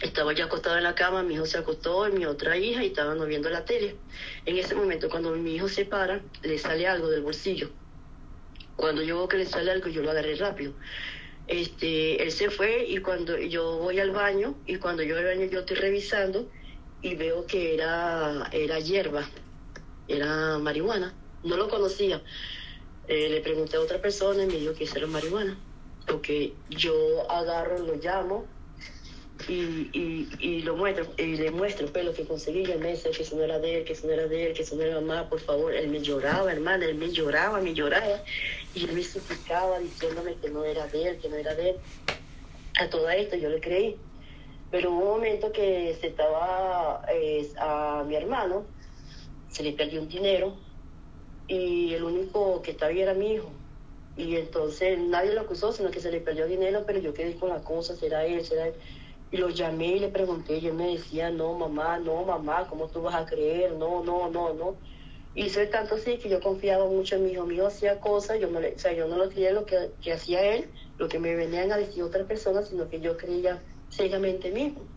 estaba 0.00 0.32
ya 0.32 0.46
acostado 0.46 0.78
en 0.78 0.84
la 0.84 0.94
cama, 0.94 1.22
mi 1.22 1.34
hijo 1.34 1.44
se 1.44 1.58
acostó, 1.58 2.08
mi 2.08 2.24
otra 2.24 2.56
hija, 2.56 2.82
y 2.82 2.86
estaban 2.86 3.22
viendo 3.28 3.50
la 3.50 3.66
tele. 3.66 3.96
En 4.46 4.56
ese 4.56 4.74
momento, 4.74 5.10
cuando 5.10 5.32
mi 5.32 5.56
hijo 5.56 5.68
se 5.68 5.84
para, 5.84 6.22
le 6.42 6.56
sale 6.56 6.86
algo 6.86 7.10
del 7.10 7.20
bolsillo. 7.20 7.68
Cuando 8.76 9.02
yo 9.02 9.16
veo 9.16 9.28
que 9.28 9.38
le 9.38 9.44
sale 9.44 9.72
algo, 9.72 9.88
yo 9.88 10.02
lo 10.02 10.12
agarré 10.12 10.36
rápido. 10.36 10.72
Este, 11.48 12.22
él 12.22 12.30
se 12.30 12.50
fue 12.50 12.84
y 12.86 12.98
cuando 12.98 13.38
yo 13.38 13.78
voy 13.78 13.98
al 13.98 14.10
baño, 14.10 14.54
y 14.66 14.76
cuando 14.76 15.02
yo 15.02 15.16
al 15.16 15.24
baño 15.24 15.46
yo 15.46 15.60
estoy 15.60 15.76
revisando 15.76 16.48
y 17.00 17.14
veo 17.14 17.46
que 17.46 17.74
era, 17.74 18.48
era 18.52 18.78
hierba, 18.78 19.28
era 20.06 20.58
marihuana. 20.58 21.14
No 21.44 21.56
lo 21.56 21.68
conocía. 21.68 22.22
Eh, 23.06 23.30
le 23.30 23.40
pregunté 23.40 23.78
a 23.78 23.80
otra 23.80 24.00
persona 24.00 24.44
y 24.44 24.46
me 24.46 24.56
dijo 24.56 24.74
que 24.74 24.84
eso 24.84 24.98
era 24.98 25.06
marihuana. 25.06 25.58
Porque 26.06 26.52
yo 26.68 27.30
agarro, 27.30 27.78
lo 27.78 27.94
llamo, 27.96 28.46
y, 29.46 29.88
y, 29.92 30.28
y 30.40 30.62
lo 30.62 30.76
muestro, 30.76 31.06
y 31.16 31.36
le 31.36 31.50
muestro 31.50 31.86
pues 31.92 32.04
lo 32.04 32.12
que 32.12 32.24
conseguí 32.24 32.64
y 32.66 32.72
él 32.72 32.80
me 32.80 32.90
dice 32.90 33.10
que 33.10 33.22
eso 33.22 33.36
no 33.36 33.44
era 33.44 33.58
de 33.58 33.78
él, 33.78 33.84
que 33.84 33.92
eso 33.92 34.06
no 34.06 34.12
era 34.12 34.26
de 34.26 34.46
él, 34.46 34.52
que 34.52 34.62
eso 34.62 34.74
no 34.74 34.82
era 34.82 35.00
mamá, 35.00 35.28
por 35.28 35.40
favor, 35.40 35.72
él 35.72 35.88
me 35.88 36.00
lloraba, 36.00 36.50
hermana, 36.50 36.86
él 36.86 36.96
me 36.96 37.10
lloraba, 37.10 37.60
me 37.60 37.72
lloraba, 37.72 38.22
y 38.74 38.84
él 38.84 38.92
me 38.92 39.02
suplicaba 39.02 39.78
diciéndome 39.78 40.34
que 40.36 40.50
no 40.50 40.64
era 40.64 40.86
de 40.88 41.08
él, 41.10 41.18
que 41.18 41.28
no 41.28 41.36
era 41.36 41.54
de 41.54 41.70
él. 41.70 41.76
A 42.80 42.90
todo 42.90 43.08
esto 43.10 43.36
yo 43.36 43.48
le 43.48 43.60
creí. 43.60 43.96
Pero 44.70 44.90
hubo 44.90 45.00
un 45.00 45.08
momento 45.16 45.50
que 45.50 45.96
se 46.00 46.08
estaba 46.08 47.02
a 47.58 48.04
mi 48.04 48.16
hermano, 48.16 48.66
se 49.50 49.62
le 49.62 49.72
perdió 49.72 50.02
un 50.02 50.08
dinero, 50.08 50.56
y 51.46 51.94
el 51.94 52.04
único 52.04 52.60
que 52.60 52.72
estaba 52.72 52.90
ahí 52.90 53.00
era 53.00 53.14
mi 53.14 53.34
hijo. 53.34 53.50
Y 54.16 54.36
entonces 54.36 54.98
nadie 54.98 55.32
lo 55.32 55.42
acusó, 55.42 55.72
sino 55.72 55.90
que 55.90 56.00
se 56.00 56.10
le 56.10 56.20
perdió 56.20 56.46
dinero, 56.46 56.84
pero 56.86 56.98
yo 56.98 57.14
quedé 57.14 57.36
con 57.36 57.48
la 57.48 57.62
cosa, 57.62 57.96
será 57.96 58.26
él, 58.26 58.44
será 58.44 58.66
él. 58.66 58.74
Y 59.30 59.36
lo 59.36 59.50
llamé 59.50 59.96
y 59.96 59.98
le 60.00 60.08
pregunté, 60.08 60.58
él 60.58 60.72
me 60.72 60.92
decía, 60.92 61.30
no, 61.30 61.52
mamá, 61.58 61.98
no, 61.98 62.24
mamá, 62.24 62.66
¿cómo 62.68 62.88
tú 62.88 63.02
vas 63.02 63.14
a 63.14 63.26
creer? 63.26 63.72
No, 63.72 64.02
no, 64.02 64.30
no, 64.30 64.54
no. 64.54 64.80
Y 65.34 65.50
soy 65.50 65.68
tanto 65.68 65.96
así 65.96 66.18
que 66.18 66.30
yo 66.30 66.40
confiaba 66.40 66.86
mucho 66.86 67.16
en 67.16 67.24
mi 67.24 67.32
hijo 67.32 67.44
mío, 67.44 67.66
hacía 67.66 68.00
cosas, 68.00 68.40
yo 68.40 68.48
no, 68.48 68.58
o 68.58 68.78
sea, 68.78 68.92
yo 68.92 69.06
no 69.06 69.16
lo 69.16 69.28
creía 69.28 69.52
lo 69.52 69.66
que, 69.66 69.92
que 70.00 70.12
hacía 70.12 70.54
él, 70.54 70.72
lo 70.96 71.08
que 71.08 71.18
me 71.18 71.36
venían 71.36 71.70
a 71.70 71.76
decir 71.76 72.02
otras 72.02 72.26
personas, 72.26 72.68
sino 72.68 72.88
que 72.88 73.00
yo 73.00 73.16
creía 73.16 73.62
ciegamente 73.90 74.50
mismo. 74.50 74.88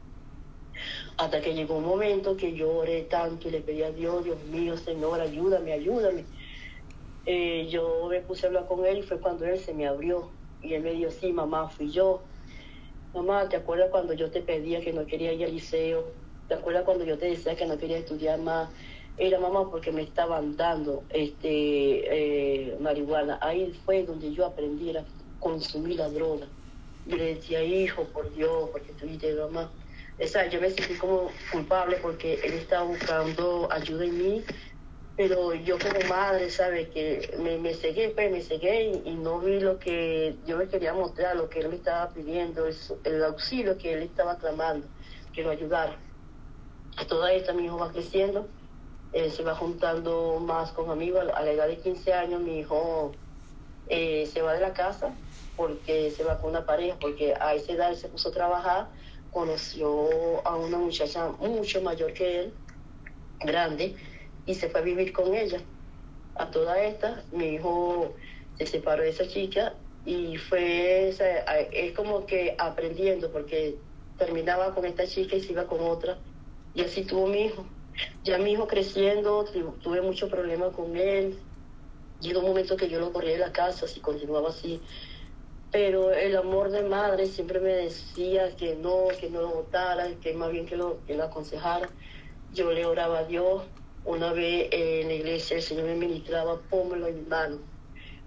Hasta 1.18 1.42
que 1.42 1.54
llegó 1.54 1.78
un 1.78 1.86
momento 1.86 2.38
que 2.38 2.54
yo 2.54 2.78
oré 2.78 3.04
tanto 3.04 3.50
y 3.50 3.52
le 3.52 3.62
pedí 3.62 3.84
a 3.84 3.92
Dios, 3.92 4.24
Dios 4.24 4.44
mío, 4.46 4.78
Señor, 4.78 5.20
ayúdame, 5.20 5.74
ayúdame. 5.74 6.26
Eh, 7.26 7.68
yo 7.70 8.08
me 8.10 8.22
puse 8.22 8.46
a 8.46 8.50
hablar 8.50 8.66
con 8.66 8.86
él 8.86 9.00
y 9.00 9.04
fue 9.04 9.20
cuando 9.20 9.46
él 9.46 9.60
se 9.60 9.74
me 9.74 9.88
abrió. 9.88 10.32
Y 10.62 10.74
él 10.74 10.82
me 10.82 10.94
dijo, 10.94 11.12
sí, 11.12 11.34
mamá, 11.34 11.70
fui 11.70 11.92
yo 11.92 12.31
mamá, 13.14 13.50
¿te 13.50 13.58
acuerdas 13.58 13.90
cuando 13.92 14.14
yo 14.14 14.32
te 14.32 14.42
pedía 14.42 14.82
que 14.82 14.94
no 14.94 15.06
quería 15.06 15.34
ir 15.34 15.46
al 15.46 15.54
liceo? 15.54 16.14
¿Te 16.48 16.56
acuerdas 16.56 16.84
cuando 16.84 17.06
yo 17.06 17.18
te 17.18 17.28
decía 17.28 17.56
que 17.56 17.66
no 17.66 17.78
quería 17.78 17.98
estudiar 17.98 18.40
más? 18.40 18.70
Era 19.18 19.40
mamá 19.40 19.70
porque 19.70 19.92
me 19.92 20.02
estaban 20.02 20.56
dando 20.56 21.04
este 21.10 22.70
eh, 22.70 22.78
marihuana. 22.80 23.38
Ahí 23.42 23.72
fue 23.86 24.04
donde 24.04 24.34
yo 24.34 24.46
aprendí 24.46 24.96
a 24.96 25.06
consumir 25.40 25.98
la 25.98 26.10
droga. 26.10 26.48
Y 27.06 27.16
le 27.16 27.36
decía, 27.36 27.64
hijo, 27.64 28.06
por 28.06 28.34
Dios, 28.34 28.70
porque 28.72 28.94
tuviste 28.94 29.34
mamá. 29.36 29.72
Esa, 30.18 30.48
yo 30.48 30.62
me 30.62 30.70
sentí 30.70 30.96
como 30.96 31.32
culpable 31.52 31.98
porque 32.02 32.36
él 32.44 32.54
estaba 32.54 32.84
buscando 32.84 33.68
ayuda 33.72 34.06
en 34.06 34.18
mí 34.18 34.44
pero 35.28 35.54
yo 35.54 35.78
como 35.78 36.00
madre, 36.10 36.50
¿sabe? 36.50 36.90
Que 36.90 37.36
me, 37.38 37.56
me 37.60 37.76
cegué, 37.76 38.10
pues 38.10 38.32
me 38.32 38.42
cegué 38.42 39.02
y, 39.06 39.12
no 39.12 39.38
vi 39.40 39.60
lo 39.60 39.78
que 39.78 40.36
yo 40.48 40.58
me 40.58 40.68
quería 40.68 40.96
mostrar, 40.96 41.36
lo 41.36 41.48
que 41.48 41.60
él 41.60 41.70
me 41.70 41.76
estaba 41.76 42.10
pidiendo, 42.10 42.66
el, 43.04 43.24
auxilio 43.24 43.78
que 43.78 43.94
él 43.94 44.02
estaba 44.02 44.40
clamando, 44.40 44.88
que 45.32 45.44
lo 45.44 45.52
ayudara. 45.52 45.96
A 46.98 47.06
toda 47.06 47.32
esta 47.34 47.54
mi 47.54 47.66
hijo 47.66 47.78
va 47.78 47.92
creciendo, 47.92 48.48
eh, 49.14 49.30
se 49.30 49.44
va 49.44 49.54
juntando 49.54 50.40
más 50.40 50.72
con 50.72 50.90
amigos. 50.90 51.24
A 51.36 51.44
la 51.44 51.52
edad 51.52 51.68
de 51.68 51.78
15 51.78 52.14
años 52.14 52.42
mi 52.42 52.58
hijo 52.58 53.12
eh, 53.90 54.28
se 54.34 54.42
va 54.42 54.54
de 54.54 54.62
la 54.62 54.74
casa 54.74 55.14
porque 55.56 56.10
se 56.10 56.24
va 56.24 56.40
con 56.40 56.50
una 56.50 56.66
pareja, 56.66 56.98
porque 57.00 57.36
a 57.40 57.54
esa 57.54 57.74
edad 57.74 57.94
se 57.94 58.08
puso 58.08 58.30
a 58.30 58.32
trabajar, 58.32 58.88
conoció 59.32 60.42
a 60.48 60.56
una 60.56 60.80
muchacha 60.80 61.30
mucho 61.40 61.80
mayor 61.84 62.12
que 62.14 62.40
él, 62.40 62.54
grande, 63.46 63.96
y 64.46 64.56
se 64.56 64.70
fue 64.70 64.82
a 64.82 64.84
vivir 64.84 65.14
con 65.14 65.34
ella. 65.34 65.60
A 66.36 66.50
toda 66.50 66.82
esta, 66.82 67.24
mi 67.32 67.56
hijo 67.56 68.14
se 68.58 68.66
separó 68.66 69.04
de 69.04 69.10
esa 69.10 69.28
chica 69.28 69.74
y 70.06 70.38
fue, 70.38 71.10
es 71.72 71.94
como 71.94 72.26
que 72.26 72.56
aprendiendo, 72.58 73.32
porque 73.32 73.76
terminaba 74.18 74.74
con 74.74 74.86
esta 74.86 75.06
chica 75.06 75.36
y 75.36 75.42
se 75.42 75.52
iba 75.52 75.66
con 75.68 75.82
otra, 75.82 76.18
y 76.74 76.82
así 76.82 77.04
tuvo 77.04 77.28
mi 77.28 77.46
hijo. 77.46 77.66
Ya 78.24 78.38
mi 78.38 78.54
hijo 78.54 78.68
creciendo, 78.68 79.46
tuve 79.82 80.02
muchos 80.02 80.30
problemas 80.30 80.74
con 80.74 80.96
él. 80.96 81.38
Llegó 82.22 82.40
un 82.40 82.48
momento 82.48 82.78
que 82.78 82.88
yo 82.88 83.00
lo 83.00 83.12
corrí 83.12 83.32
de 83.32 83.40
la 83.40 83.52
casa, 83.52 83.88
si 83.88 84.00
continuaba 84.00 84.50
así. 84.50 84.80
Pero 85.72 86.12
el 86.12 86.36
amor 86.36 86.70
de 86.70 86.84
madre 86.84 87.26
siempre 87.28 87.60
me 87.60 87.70
decía 87.70 88.56
que 88.56 88.76
no, 88.76 89.08
que 89.20 89.30
no 89.30 89.42
lo 89.42 89.50
votara, 89.50 90.08
que 90.22 90.34
más 90.34 90.52
bien 90.52 90.66
que 90.66 90.78
lo, 90.78 91.00
que 91.06 91.16
lo 91.16 91.24
aconsejara. 91.24 91.90
Yo 92.54 92.72
le 92.72 92.86
oraba 92.86 93.20
a 93.20 93.24
Dios, 93.26 93.64
una 94.06 94.34
vez 94.34 94.70
en 94.72 95.08
la 95.08 95.14
iglesia 95.14 95.58
el 95.58 95.64
Señor 95.64 95.86
me 95.86 95.96
ministraba, 95.96 96.60
pónmelo 96.70 97.08
en 97.08 97.20
mis 97.20 97.28
manos, 97.28 97.60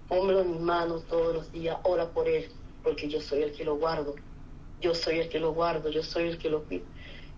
pónmelo 0.07 0.41
en 0.41 0.51
mis 0.51 0.61
manos 0.61 1.05
todos 1.07 1.35
los 1.35 1.51
días, 1.51 1.77
ora 1.83 2.09
por 2.09 2.27
él, 2.27 2.49
porque 2.83 3.07
yo 3.09 3.19
soy 3.21 3.43
el 3.43 3.51
que 3.51 3.65
lo 3.65 3.75
guardo, 3.75 4.15
yo 4.81 4.95
soy 4.95 5.19
el 5.19 5.29
que 5.29 5.39
lo 5.39 5.53
guardo, 5.53 5.89
yo 5.89 6.03
soy 6.03 6.29
el 6.29 6.37
que 6.37 6.49
lo 6.49 6.63
cuido. 6.63 6.85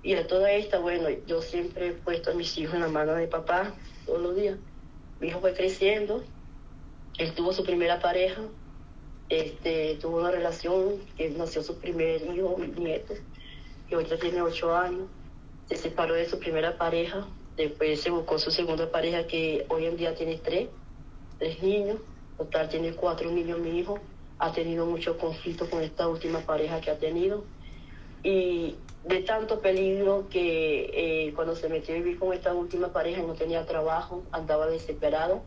Y 0.03 0.13
a 0.13 0.27
toda 0.27 0.51
esta, 0.51 0.79
bueno, 0.79 1.09
yo 1.25 1.41
siempre 1.41 1.87
he 1.87 1.91
puesto 1.91 2.31
a 2.31 2.33
mis 2.33 2.57
hijos 2.57 2.75
en 2.75 2.81
la 2.81 2.87
mano 2.87 3.13
de 3.13 3.27
papá 3.27 3.73
todos 4.05 4.21
los 4.21 4.35
días. 4.35 4.57
Mi 5.19 5.29
hijo 5.29 5.39
fue 5.39 5.53
creciendo, 5.53 6.23
él 7.17 7.33
tuvo 7.33 7.51
su 7.51 7.63
primera 7.63 7.99
pareja, 7.99 8.43
este, 9.29 9.97
tuvo 9.99 10.19
una 10.19 10.31
relación, 10.31 10.99
que 11.17 11.29
nació 11.31 11.63
su 11.63 11.79
primer 11.79 12.21
hijo, 12.21 12.55
mi 12.57 12.67
nieto, 12.67 13.15
que 13.89 13.95
ahorita 13.95 14.17
tiene 14.17 14.41
ocho 14.41 14.75
años, 14.75 15.07
se 15.67 15.75
separó 15.75 16.13
de 16.13 16.29
su 16.29 16.39
primera 16.39 16.77
pareja, 16.77 17.27
después 17.57 17.99
se 17.99 18.11
buscó 18.11 18.39
su 18.39 18.51
segunda 18.51 18.89
pareja 18.89 19.27
que 19.27 19.65
hoy 19.69 19.85
en 19.85 19.97
día 19.97 20.15
tiene 20.15 20.37
tres, 20.37 20.69
tres 21.39 21.61
niños, 21.61 21.97
total 22.37 22.69
tiene 22.69 22.93
cuatro 22.93 23.29
niños 23.31 23.59
mi 23.59 23.79
hijo, 23.79 23.99
ha 24.39 24.53
tenido 24.53 24.85
mucho 24.85 25.17
conflicto 25.17 25.69
con 25.69 25.81
esta 25.81 26.07
última 26.07 26.39
pareja 26.41 26.79
que 26.79 26.91
ha 26.91 26.97
tenido 26.97 27.43
y 28.23 28.75
de 29.03 29.21
tanto 29.21 29.59
peligro 29.59 30.27
que 30.29 31.27
eh, 31.27 31.33
cuando 31.33 31.55
se 31.55 31.69
metió 31.69 31.95
a 31.95 31.97
vivir 31.97 32.19
con 32.19 32.33
esta 32.33 32.53
última 32.53 32.91
pareja 32.91 33.21
no 33.21 33.33
tenía 33.33 33.65
trabajo, 33.65 34.23
andaba 34.31 34.67
desesperado. 34.67 35.41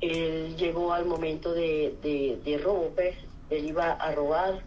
Él 0.00 0.56
llegó 0.56 0.92
al 0.92 1.06
momento 1.06 1.54
de, 1.54 1.94
de, 2.02 2.38
de 2.44 2.58
robo, 2.58 2.90
pues, 2.94 3.16
él 3.48 3.66
iba 3.66 3.92
a 3.92 4.12
robar, 4.12 4.62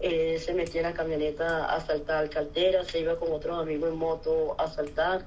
él 0.00 0.40
se 0.40 0.54
metía 0.54 0.80
en 0.80 0.88
la 0.88 0.94
camioneta 0.94 1.66
a 1.66 1.76
asaltar 1.76 2.28
carteras, 2.28 2.88
se 2.88 3.00
iba 3.00 3.16
con 3.16 3.30
otros 3.30 3.60
amigos 3.60 3.90
en 3.90 3.98
moto 3.98 4.56
a 4.58 4.64
asaltar. 4.64 5.24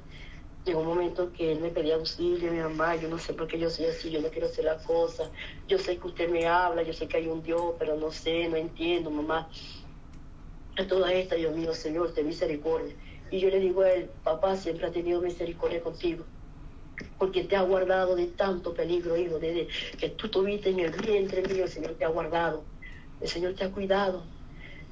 Llegó 0.65 0.79
un 0.79 0.87
momento 0.87 1.31
que 1.31 1.51
él 1.51 1.59
me 1.59 1.69
pedía 1.69 1.95
auxilio, 1.95 2.51
mi 2.51 2.59
mamá, 2.59 2.95
yo 2.95 3.07
no 3.07 3.19
sé 3.19 3.33
por 3.33 3.47
qué 3.47 3.59
yo 3.59 3.69
soy 3.69 3.85
así, 3.85 4.09
yo 4.09 4.19
no 4.19 4.29
quiero 4.29 4.47
hacer 4.47 4.65
la 4.65 4.77
cosa, 4.77 5.29
yo 5.67 5.77
sé 5.77 5.97
que 5.97 6.07
usted 6.07 6.29
me 6.29 6.47
habla, 6.47 6.81
yo 6.81 6.91
sé 6.91 7.07
que 7.07 7.17
hay 7.17 7.27
un 7.27 7.43
Dios, 7.43 7.75
pero 7.77 7.95
no 7.95 8.11
sé, 8.11 8.49
no 8.49 8.55
entiendo, 8.55 9.11
mamá 9.11 9.47
a 10.77 10.87
toda 10.87 11.13
esta, 11.13 11.35
Dios 11.35 11.55
mío, 11.55 11.73
Señor, 11.73 12.13
ten 12.13 12.27
misericordia. 12.27 12.95
Y 13.31 13.39
yo 13.39 13.49
le 13.49 13.59
digo 13.59 13.81
a 13.81 13.91
él, 13.91 14.09
papá 14.23 14.55
siempre 14.55 14.87
ha 14.87 14.91
tenido 14.91 15.21
misericordia 15.21 15.81
contigo, 15.81 16.25
porque 17.17 17.43
te 17.43 17.55
ha 17.55 17.61
guardado 17.61 18.15
de 18.15 18.27
tanto 18.27 18.73
peligro, 18.73 19.17
hijo, 19.17 19.39
desde 19.39 19.67
que 19.97 20.09
tú 20.09 20.29
tuviste 20.29 20.69
en 20.69 20.79
el 20.79 20.91
vientre 20.91 21.43
mío, 21.43 21.65
el 21.65 21.69
Señor 21.69 21.93
te 21.93 22.05
ha 22.05 22.09
guardado, 22.09 22.63
el 23.21 23.27
Señor 23.27 23.53
te 23.53 23.63
ha 23.63 23.71
cuidado. 23.71 24.23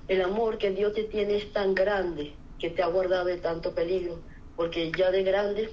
El 0.08 0.22
amor 0.22 0.58
que 0.58 0.72
Dios 0.72 0.94
te 0.94 1.04
tiene 1.04 1.38
es 1.38 1.52
tan 1.54 1.74
grande 1.74 2.34
que 2.60 2.70
te 2.70 2.84
ha 2.84 2.88
guardado 2.88 3.26
de 3.26 3.38
tanto 3.38 3.74
peligro, 3.74 4.20
porque 4.56 4.92
ya 4.98 5.12
de 5.12 5.24
grande, 5.24 5.70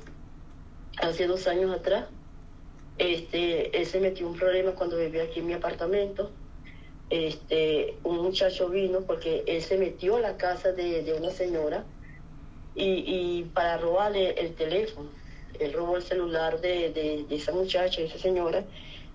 hace 0.98 1.26
dos 1.26 1.46
años 1.46 1.72
atrás, 1.72 2.06
este, 2.98 3.76
él 3.78 3.86
se 3.86 4.00
metió 4.00 4.28
un 4.28 4.36
problema 4.36 4.72
cuando 4.72 4.96
vivía 4.96 5.24
aquí 5.24 5.40
en 5.40 5.46
mi 5.46 5.52
apartamento, 5.54 6.30
este, 7.08 7.96
un 8.04 8.18
muchacho 8.18 8.68
vino 8.68 9.00
porque 9.00 9.42
él 9.46 9.62
se 9.62 9.76
metió 9.76 10.16
a 10.16 10.20
la 10.20 10.36
casa 10.36 10.72
de, 10.72 11.02
de 11.02 11.14
una 11.14 11.30
señora 11.30 11.84
y, 12.74 12.84
y, 12.84 13.44
para 13.52 13.78
robarle 13.78 14.30
el 14.32 14.54
teléfono. 14.54 15.08
Él 15.58 15.72
robó 15.72 15.96
el 15.96 16.02
celular 16.02 16.60
de, 16.60 16.90
de, 16.90 17.26
esa 17.34 17.52
muchacha, 17.52 18.00
de 18.00 18.06
esa 18.06 18.18
señora, 18.18 18.64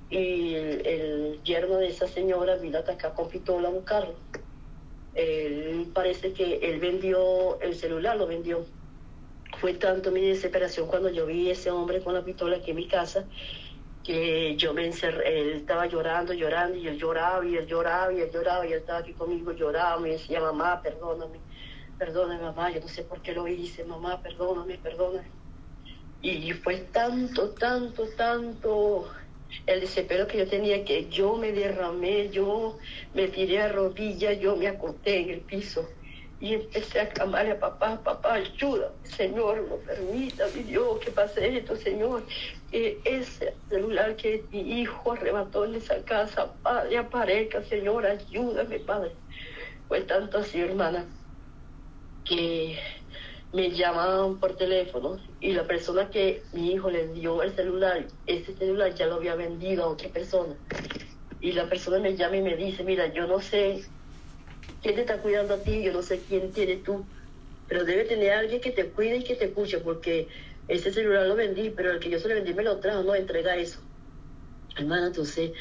y 0.09 0.53
el, 0.53 0.85
el, 0.85 1.43
yerno 1.43 1.77
de 1.77 1.87
esa 1.87 2.07
señora 2.07 2.57
vino 2.57 2.77
a 2.77 2.81
atacar 2.81 3.13
con 3.13 3.29
pistola 3.29 3.69
a 3.69 3.71
buscarlo. 3.71 4.15
Él 5.15 5.87
parece 5.93 6.33
que 6.33 6.55
él 6.57 6.79
vendió 6.79 7.59
el 7.61 7.75
celular, 7.75 8.17
lo 8.17 8.27
vendió. 8.27 8.65
Fue 9.59 9.73
tanto 9.73 10.11
mi 10.11 10.21
desesperación 10.21 10.87
cuando 10.87 11.09
yo 11.09 11.25
vi 11.25 11.49
ese 11.49 11.71
hombre 11.71 12.01
con 12.01 12.13
la 12.13 12.23
pistola 12.23 12.57
aquí 12.57 12.71
en 12.71 12.77
mi 12.77 12.87
casa 12.87 13.27
que 14.03 14.55
yo 14.55 14.71
me 14.73 14.85
encerré, 14.85 15.41
él 15.41 15.49
estaba 15.53 15.87
llorando, 15.87 16.31
llorando, 16.31 16.77
y 16.77 16.87
él 16.87 16.97
lloraba, 16.97 17.43
y 17.43 17.55
él 17.57 17.65
lloraba, 17.65 18.13
y 18.13 18.21
él 18.21 18.29
lloraba, 18.31 18.65
y 18.65 18.73
él 18.73 18.79
estaba 18.79 18.99
aquí 18.99 19.13
conmigo, 19.13 19.51
lloraba, 19.51 19.99
me 19.99 20.11
decía, 20.11 20.39
mamá, 20.39 20.79
perdóname, 20.83 21.39
perdóname, 21.97 22.43
mamá, 22.43 22.69
yo 22.69 22.81
no 22.81 22.87
sé 22.87 23.03
por 23.03 23.23
qué 23.23 23.33
lo 23.33 23.47
hice, 23.47 23.83
mamá, 23.83 24.21
perdóname, 24.21 24.77
perdóname. 24.77 25.31
Y 26.21 26.53
fue 26.53 26.77
tanto, 26.91 27.55
tanto, 27.55 28.07
tanto 28.15 29.11
el 29.65 29.81
desespero 29.81 30.27
que 30.27 30.37
yo 30.37 30.47
tenía 30.47 30.85
que 30.85 31.09
yo 31.09 31.37
me 31.37 31.51
derramé, 31.51 32.29
yo 32.29 32.77
me 33.13 33.27
tiré 33.29 33.61
a 33.61 33.69
rodillas, 33.69 34.39
yo 34.39 34.55
me 34.55 34.67
acosté 34.67 35.21
en 35.21 35.29
el 35.31 35.41
piso 35.41 35.87
y 36.39 36.53
empecé 36.53 36.99
a 36.99 37.09
clamarle 37.09 37.51
a 37.51 37.59
papá, 37.59 38.01
papá, 38.03 38.33
ayuda, 38.35 38.91
Señor, 39.03 39.65
no 39.69 39.77
permita, 39.77 40.47
mi 40.53 40.63
Dios, 40.63 40.99
que 40.99 41.11
pase 41.11 41.57
esto, 41.57 41.75
Señor. 41.75 42.23
Que 42.69 42.99
ese 43.05 43.55
celular 43.69 44.15
que 44.15 44.45
mi 44.51 44.81
hijo 44.81 45.13
arrebató 45.13 45.65
en 45.65 45.75
esa 45.75 46.03
casa, 46.03 46.53
Padre, 46.61 46.97
aparezca, 46.97 47.63
Señor, 47.63 48.05
ayúdame, 48.05 48.79
Padre. 48.79 49.15
Fue 49.87 50.01
tanto 50.01 50.39
así, 50.39 50.59
hermana, 50.59 51.05
que 52.25 52.77
me 53.53 53.71
llamaban 53.71 54.37
por 54.39 54.57
teléfono 54.57 55.17
y 55.39 55.53
la 55.53 55.65
persona 55.65 56.09
que 56.09 56.43
mi 56.51 56.73
hijo 56.73 56.89
le 56.89 57.07
dio 57.07 57.41
el 57.41 57.55
celular, 57.55 58.05
ese 58.25 58.53
celular 58.57 58.93
ya 58.93 59.05
lo 59.05 59.15
había 59.15 59.35
vendido 59.35 59.85
a 59.85 59.87
otra 59.87 60.09
persona. 60.09 60.57
Y 61.39 61.53
la 61.53 61.69
persona 61.69 61.99
me 61.99 62.17
llama 62.17 62.37
y 62.37 62.41
me 62.41 62.57
dice, 62.57 62.83
mira, 62.83 63.13
yo 63.13 63.27
no 63.27 63.39
sé 63.39 63.83
quién 64.81 64.95
te 64.95 65.01
está 65.01 65.21
cuidando 65.21 65.55
a 65.55 65.63
ti, 65.63 65.83
yo 65.83 65.93
no 65.93 66.01
sé 66.01 66.23
quién 66.25 66.53
tiene 66.53 66.77
tú, 66.77 67.09
pero 67.67 67.85
debe 67.85 68.05
tener 68.05 68.31
alguien 68.33 68.61
que 68.61 68.71
te 68.71 68.91
cuide 68.91 69.17
y 69.17 69.23
que 69.23 69.35
te 69.35 69.45
escuche, 69.45 69.79
porque 69.79 70.29
ese 70.67 70.93
celular 70.93 71.27
lo 71.27 71.35
vendí, 71.35 71.71
pero 71.71 71.91
el 71.91 71.99
que 71.99 72.09
yo 72.09 72.19
se 72.19 72.27
lo 72.29 72.35
vendí 72.35 72.53
me 72.53 72.63
lo 72.63 72.79
trajo, 72.79 73.03
no 73.03 73.15
entrega 73.15 73.55
eso. 73.57 73.81
Hermana, 74.75 75.07
entonces, 75.07 75.53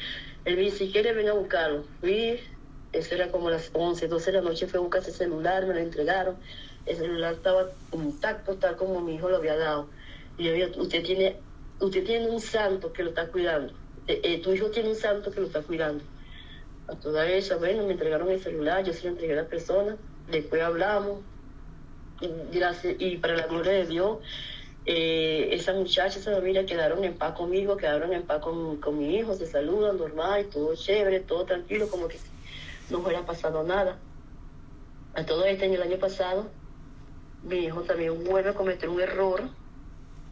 él 0.43 0.55
me 0.55 0.63
dice, 0.63 0.79
si 0.85 0.91
quiere, 0.91 1.13
ven 1.13 1.29
a 1.29 1.33
buscarlo. 1.33 1.83
Fui, 1.99 2.39
eso 2.91 3.15
era 3.15 3.31
como 3.31 3.49
las 3.49 3.71
11, 3.73 4.07
12 4.07 4.31
de 4.31 4.37
la 4.37 4.43
noche, 4.43 4.67
fui 4.67 4.77
a 4.77 4.81
buscar 4.81 5.01
ese 5.01 5.11
celular, 5.11 5.65
me 5.65 5.73
lo 5.73 5.79
entregaron. 5.79 6.41
El 6.85 6.97
celular 6.97 7.33
estaba 7.35 7.77
intacto, 7.91 8.59
tal 8.59 8.75
como 8.77 9.01
mi 9.01 9.15
hijo 9.15 9.29
lo 9.29 9.37
había 9.37 9.55
dado. 9.57 9.91
Y 10.37 10.45
yo, 10.45 10.67
usted 10.77 11.03
tiene, 11.03 11.45
usted 11.79 12.03
tiene 12.05 12.27
un 12.29 12.41
santo 12.41 12.93
que 12.93 13.03
lo 13.03 13.09
está 13.09 13.31
cuidando. 13.31 13.73
Eh, 14.07 14.21
eh, 14.23 14.41
tu 14.41 14.53
hijo 14.53 14.69
tiene 14.71 14.89
un 14.89 14.95
santo 14.95 15.31
que 15.31 15.39
lo 15.41 15.47
está 15.47 15.63
cuidando 15.63 16.05
a 16.87 16.95
toda 16.95 17.27
ella, 17.27 17.57
bueno, 17.57 17.83
me 17.85 17.93
entregaron 17.93 18.29
el 18.29 18.41
celular, 18.41 18.83
yo 18.83 18.93
se 18.93 19.03
lo 19.03 19.09
entregué 19.09 19.33
a 19.33 19.43
la 19.43 19.47
persona, 19.47 19.97
después 20.29 20.61
hablamos, 20.61 21.19
y, 22.21 22.29
gracias, 22.55 22.95
y 22.99 23.17
para 23.17 23.35
la 23.35 23.47
gloria 23.47 23.73
de 23.73 23.85
Dios, 23.85 24.19
eh, 24.85 25.49
esa 25.51 25.73
muchacha, 25.73 26.19
esa 26.19 26.35
familia 26.35 26.65
quedaron 26.65 27.03
en 27.03 27.17
paz 27.17 27.35
conmigo, 27.35 27.75
quedaron 27.75 28.13
en 28.13 28.23
paz 28.23 28.39
con, 28.41 28.77
con 28.77 28.99
mi 28.99 29.15
hijo, 29.15 29.33
se 29.33 29.47
saludan 29.47 29.97
normal, 29.97 30.45
todo 30.51 30.75
chévere, 30.75 31.21
todo 31.21 31.45
tranquilo, 31.45 31.89
como 31.89 32.07
que 32.07 32.19
no 32.89 32.99
hubiera 32.99 33.25
pasado 33.25 33.63
nada. 33.63 33.97
A 35.15 35.25
todo 35.25 35.45
este 35.45 35.65
año, 35.65 35.75
el 35.75 35.81
año 35.81 35.97
pasado, 35.97 36.47
mi 37.43 37.65
hijo 37.65 37.81
también 37.81 38.23
vuelve 38.25 38.51
a 38.51 38.53
cometer 38.53 38.89
un 38.89 39.01
error, 39.01 39.49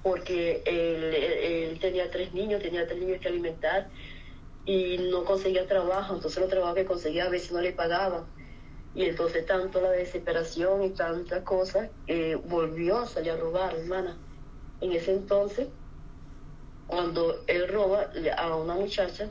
porque 0.03 0.61
él 0.65 1.79
tenía 1.79 2.11
tres 2.11 2.33
niños, 2.33 2.61
tenía 2.61 2.85
tres 2.85 2.99
niños 2.99 3.21
que 3.21 3.29
alimentar, 3.29 3.87
y 4.65 4.97
no 5.11 5.25
conseguía 5.25 5.67
trabajo, 5.67 6.15
entonces 6.15 6.39
los 6.39 6.49
trabajos 6.49 6.75
que 6.75 6.85
conseguía 6.85 7.25
a 7.25 7.29
veces 7.29 7.51
no 7.51 7.61
le 7.61 7.73
pagaban. 7.73 8.25
Y 8.95 9.05
entonces 9.05 9.45
tanto 9.45 9.81
la 9.81 9.89
desesperación 9.89 10.83
y 10.83 10.91
tantas 10.91 11.43
cosas, 11.43 11.89
eh, 12.07 12.35
volvió 12.35 12.99
a 12.99 13.07
salir 13.07 13.31
a 13.31 13.37
robar, 13.37 13.75
hermana. 13.75 14.15
En 14.81 14.91
ese 14.91 15.11
entonces, 15.11 15.67
cuando 16.87 17.43
él 17.47 17.67
roba 17.67 18.11
a 18.37 18.55
una 18.55 18.75
muchacha, 18.75 19.29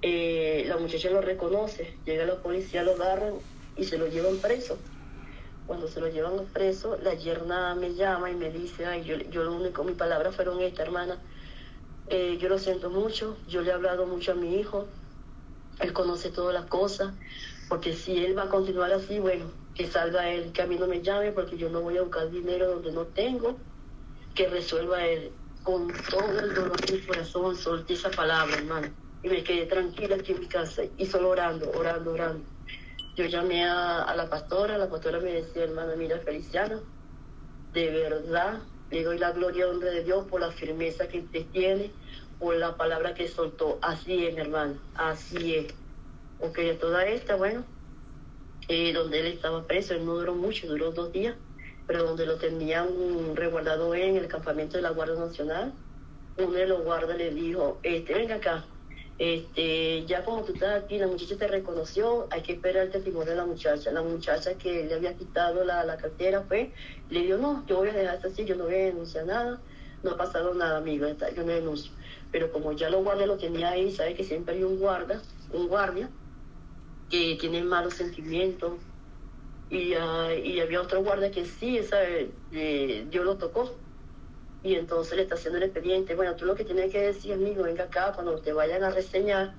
eh, 0.00 0.64
la 0.66 0.76
muchacha 0.76 1.10
lo 1.10 1.20
reconoce, 1.20 1.94
llega 2.04 2.24
la 2.24 2.36
policía, 2.36 2.82
lo 2.82 2.92
agarran 2.92 3.34
y 3.76 3.84
se 3.84 3.98
lo 3.98 4.06
llevan 4.06 4.38
preso. 4.38 4.78
Cuando 5.66 5.88
se 5.88 6.00
lo 6.00 6.08
llevan 6.08 6.44
preso, 6.52 6.98
la 7.02 7.14
yerna 7.14 7.74
me 7.74 7.94
llama 7.94 8.30
y 8.30 8.34
me 8.34 8.50
dice, 8.50 8.86
ay, 8.86 9.04
yo, 9.04 9.16
yo 9.16 9.44
lo 9.44 9.54
único, 9.54 9.84
mis 9.84 9.96
palabras 9.96 10.34
fueron 10.34 10.60
estas, 10.60 10.86
hermana, 10.86 11.18
eh, 12.06 12.38
yo 12.38 12.48
lo 12.48 12.58
siento 12.58 12.90
mucho, 12.90 13.38
yo 13.46 13.62
le 13.62 13.70
he 13.70 13.72
hablado 13.74 14.06
mucho 14.06 14.32
a 14.32 14.34
mi 14.36 14.58
hijo, 14.58 14.88
él 15.80 15.92
conoce 15.92 16.30
todas 16.30 16.54
las 16.54 16.66
cosas, 16.66 17.14
porque 17.68 17.94
si 17.94 18.24
él 18.24 18.36
va 18.38 18.44
a 18.44 18.48
continuar 18.48 18.92
así, 18.92 19.18
bueno, 19.18 19.52
que 19.74 19.86
salga 19.88 20.30
él, 20.30 20.52
que 20.52 20.62
a 20.62 20.66
mí 20.66 20.76
no 20.78 20.86
me 20.86 21.02
llame, 21.02 21.32
porque 21.32 21.56
yo 21.56 21.70
no 21.70 21.82
voy 21.82 21.98
a 21.98 22.02
buscar 22.02 22.30
dinero 22.30 22.68
donde 22.68 22.92
no 22.92 23.08
tengo, 23.08 23.66
que 24.34 24.48
resuelva 24.48 25.04
él 25.06 25.40
con 25.62 26.06
todo 26.08 26.40
el 26.40 26.54
dolor 26.54 26.80
de 26.82 26.92
mi 26.92 27.06
corazón, 27.06 27.56
solté 27.56 27.94
esa 27.94 28.14
palabra, 28.14 28.56
hermano, 28.58 28.94
y 29.22 29.28
me 29.28 29.44
quedé 29.44 29.66
tranquila 29.66 30.16
aquí 30.16 30.32
en 30.32 30.40
mi 30.40 30.48
casa, 30.48 30.82
y 30.96 31.06
solo 31.06 31.30
orando, 31.30 31.70
orando, 31.72 32.12
orando. 32.12 32.50
Yo 33.16 33.26
llamé 33.26 33.64
a, 33.64 34.02
a 34.02 34.16
la 34.16 34.28
pastora, 34.30 34.78
la 34.78 34.90
pastora 34.90 35.20
me 35.20 35.32
decía, 35.32 35.64
hermana, 35.64 35.96
mira, 35.96 36.20
Feliciana, 36.20 36.82
de 37.72 37.90
verdad 37.90 38.62
le 38.94 39.02
doy 39.02 39.18
la 39.18 39.32
gloria 39.32 39.66
y 39.66 39.68
honra 39.68 39.90
de 39.90 40.04
Dios 40.04 40.24
por 40.28 40.40
la 40.40 40.52
firmeza 40.52 41.08
que 41.08 41.18
usted 41.18 41.44
tiene, 41.52 41.90
por 42.38 42.54
la 42.54 42.76
palabra 42.76 43.12
que 43.12 43.26
soltó. 43.26 43.76
Así 43.82 44.24
es, 44.24 44.34
mi 44.34 44.40
hermano, 44.40 44.74
así 44.94 45.56
es. 45.56 45.74
Porque 46.38 46.74
toda 46.74 47.04
esta, 47.04 47.34
bueno, 47.34 47.64
eh, 48.68 48.92
donde 48.92 49.18
él 49.18 49.26
estaba 49.26 49.64
preso, 49.64 49.94
él 49.94 50.06
no 50.06 50.14
duró 50.14 50.34
mucho, 50.36 50.68
duró 50.68 50.92
dos 50.92 51.10
días, 51.12 51.34
pero 51.88 52.04
donde 52.04 52.24
lo 52.24 52.36
tenían 52.36 52.86
resguardado 53.34 53.96
en 53.96 54.16
el 54.16 54.28
campamento 54.28 54.76
de 54.76 54.82
la 54.82 54.90
Guardia 54.90 55.16
Nacional, 55.16 55.72
uno 56.38 56.52
de 56.52 56.66
los 56.68 56.84
guardas 56.84 57.18
le 57.18 57.30
dijo, 57.32 57.80
este, 57.82 58.14
venga 58.14 58.36
acá, 58.36 58.64
este, 59.18 60.04
ya 60.06 60.24
como 60.24 60.42
tú 60.42 60.54
estás 60.54 60.82
aquí, 60.82 60.98
la 60.98 61.06
muchacha 61.06 61.36
te 61.36 61.46
reconoció, 61.46 62.26
hay 62.30 62.42
que 62.42 62.54
esperar 62.54 62.86
el 62.86 62.90
testimonio 62.90 63.30
de 63.30 63.36
la 63.36 63.46
muchacha. 63.46 63.92
La 63.92 64.02
muchacha 64.02 64.54
que 64.58 64.84
le 64.84 64.94
había 64.94 65.14
quitado 65.14 65.64
la, 65.64 65.84
la 65.84 65.96
cartera 65.96 66.42
fue, 66.42 66.72
le 67.10 67.20
dijo, 67.20 67.38
no, 67.38 67.64
yo 67.66 67.78
voy 67.78 67.90
a 67.90 67.92
dejar 67.92 68.16
esto 68.16 68.28
así, 68.28 68.44
yo 68.44 68.56
no 68.56 68.64
voy 68.64 68.74
a 68.74 68.78
denunciar 68.78 69.26
nada, 69.26 69.60
no 70.02 70.10
ha 70.10 70.16
pasado 70.16 70.54
nada, 70.54 70.78
amigo, 70.78 71.06
yo 71.08 71.42
no 71.44 71.52
denuncio. 71.52 71.92
Pero 72.32 72.50
como 72.50 72.72
ya 72.72 72.90
los 72.90 73.04
guardias 73.04 73.28
lo 73.28 73.36
tenía 73.38 73.70
ahí, 73.70 73.92
sabe 73.92 74.14
que 74.14 74.24
siempre 74.24 74.56
hay 74.56 74.64
un 74.64 74.78
guarda, 74.78 75.22
un 75.52 75.68
guardia, 75.68 76.10
que 77.08 77.36
tiene 77.40 77.62
malos 77.62 77.94
sentimientos, 77.94 78.72
y, 79.70 79.94
ah, 79.94 80.34
y 80.34 80.60
había 80.60 80.82
otro 80.82 81.02
guardia 81.02 81.30
que 81.30 81.44
sí, 81.44 81.82
¿sabe? 81.82 82.30
Eh, 82.52 83.06
Dios 83.10 83.24
lo 83.24 83.36
tocó. 83.36 83.83
Y 84.64 84.76
entonces 84.76 85.14
le 85.16 85.22
está 85.22 85.34
haciendo 85.34 85.58
el 85.58 85.64
expediente. 85.64 86.14
Bueno, 86.14 86.34
tú 86.36 86.46
lo 86.46 86.54
que 86.54 86.64
tienes 86.64 86.90
que 86.90 87.00
decir, 87.00 87.34
amigo, 87.34 87.64
venga 87.64 87.84
acá, 87.84 88.12
cuando 88.14 88.38
te 88.38 88.54
vayan 88.54 88.82
a 88.82 88.90
reseñar, 88.90 89.54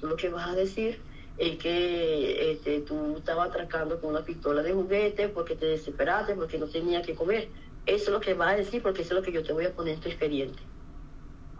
tú 0.00 0.08
lo 0.08 0.16
que 0.16 0.28
vas 0.28 0.48
a 0.48 0.54
decir 0.54 1.00
es 1.38 1.56
que 1.58 2.52
este, 2.52 2.80
tú 2.80 3.18
estabas 3.18 3.50
atracando 3.50 4.00
con 4.00 4.10
una 4.10 4.24
pistola 4.24 4.62
de 4.64 4.72
juguete 4.72 5.28
porque 5.28 5.54
te 5.54 5.66
desesperaste, 5.66 6.34
porque 6.34 6.58
no 6.58 6.66
tenía 6.66 7.02
que 7.02 7.14
comer. 7.14 7.48
Eso 7.86 8.06
es 8.06 8.10
lo 8.10 8.20
que 8.20 8.34
vas 8.34 8.54
a 8.54 8.56
decir 8.56 8.82
porque 8.82 9.02
eso 9.02 9.14
es 9.14 9.20
lo 9.20 9.22
que 9.22 9.30
yo 9.30 9.44
te 9.44 9.52
voy 9.52 9.64
a 9.64 9.72
poner 9.72 9.94
en 9.94 10.00
tu 10.00 10.08
expediente. 10.08 10.60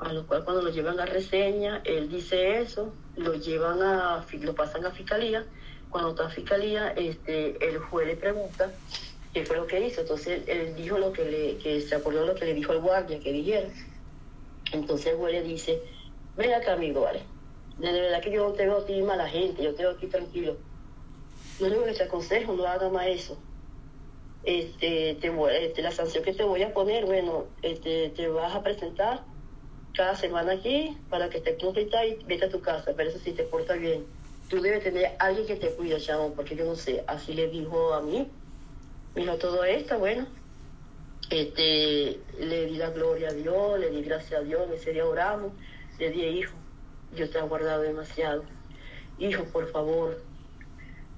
A 0.00 0.12
lo 0.12 0.26
cual 0.26 0.44
cuando 0.44 0.62
lo 0.62 0.70
llevan 0.70 0.98
a 0.98 1.06
reseña, 1.06 1.80
él 1.84 2.08
dice 2.08 2.58
eso, 2.58 2.92
lo 3.16 3.34
llevan 3.34 3.80
a, 3.80 4.26
lo 4.40 4.54
pasan 4.56 4.84
a 4.84 4.90
fiscalía. 4.90 5.46
Cuando 5.88 6.11
está 6.11 6.26
a 6.26 6.30
fiscalía, 6.30 6.90
este, 6.90 7.64
el 7.64 7.78
juez 7.78 8.08
le 8.08 8.16
pregunta 8.16 8.72
fue 9.44 9.57
lo 9.57 9.66
que 9.66 9.87
hizo. 9.87 10.03
Entonces 10.03 10.42
él 10.46 10.74
dijo 10.77 10.98
lo 10.98 11.12
que 11.12 11.24
le, 11.24 11.57
que 11.59 11.81
se 11.81 11.94
acordó 11.94 12.27
lo 12.27 12.35
que 12.35 12.44
le 12.44 12.55
dijo 12.55 12.72
el 12.72 12.81
guardia 12.81 13.20
que 13.20 13.33
dijera. 13.33 13.68
Entonces 14.72 15.14
el 15.14 15.33
le 15.33 15.42
dice, 15.42 15.81
ven 16.37 16.53
acá 16.53 16.74
amigo, 16.74 17.03
vale 17.03 17.20
de 17.79 17.92
verdad 17.92 18.20
que 18.20 18.33
yo 18.33 18.48
no 18.48 18.55
te 18.55 18.66
veo 18.66 18.79
a 18.79 18.85
ti 18.85 19.01
mala 19.03 19.29
gente, 19.29 19.62
yo 19.62 19.74
te 19.74 19.87
aquí 19.87 20.07
tranquilo. 20.07 20.57
No 21.61 21.68
digo 21.68 21.85
que 21.85 21.92
te 21.92 22.03
aconsejo, 22.05 22.53
no 22.53 22.66
haga 22.66 22.88
más 22.88 23.07
eso. 23.07 23.38
Este, 24.44 25.16
te 25.20 25.33
este, 25.64 25.83
la 25.83 25.90
sanción 25.90 26.24
que 26.24 26.33
te 26.33 26.44
voy 26.44 26.62
a 26.62 26.72
poner, 26.72 27.07
bueno, 27.07 27.46
este, 27.62 28.11
te 28.11 28.29
vas 28.29 28.55
a 28.55 28.62
presentar 28.62 29.22
cada 29.94 30.16
semana 30.16 30.53
aquí 30.53 30.96
para 31.09 31.29
que 31.29 31.40
te 31.40 31.57
cumplita 31.57 32.05
y 32.07 32.22
vete 32.24 32.46
a 32.46 32.48
tu 32.48 32.61
casa, 32.61 32.92
pero 32.96 33.11
eso 33.11 33.18
sí 33.18 33.33
te 33.33 33.44
porta 33.44 33.74
bien. 33.74 34.07
Tú 34.48 34.61
debes 34.61 34.83
tener 34.83 35.16
alguien 35.18 35.46
que 35.46 35.57
te 35.57 35.70
cuide, 35.70 36.01
chamo, 36.01 36.33
porque 36.35 36.57
yo 36.57 36.64
no 36.64 36.74
sé, 36.74 37.05
así 37.07 37.35
le 37.35 37.48
dijo 37.48 37.92
a 37.92 38.01
mí. 38.01 38.29
Mira, 39.14 39.38
todo 39.38 39.64
esto, 39.64 39.99
bueno, 39.99 40.27
este, 41.31 42.21
le 42.38 42.66
di 42.66 42.77
la 42.77 42.90
gloria 42.90 43.29
a 43.29 43.33
Dios, 43.33 43.79
le 43.81 43.90
di 43.90 44.03
gracias 44.03 44.40
a 44.40 44.44
Dios, 44.44 44.71
ese 44.71 44.92
día 44.92 45.07
oramos, 45.07 45.53
le 45.99 46.11
di 46.11 46.23
hijo 46.23 46.55
Dios 47.14 47.31
te 47.31 47.38
ha 47.38 47.42
guardado 47.42 47.83
demasiado. 47.83 48.44
Hijo, 49.18 49.44
por 49.44 49.71
favor, 49.71 50.21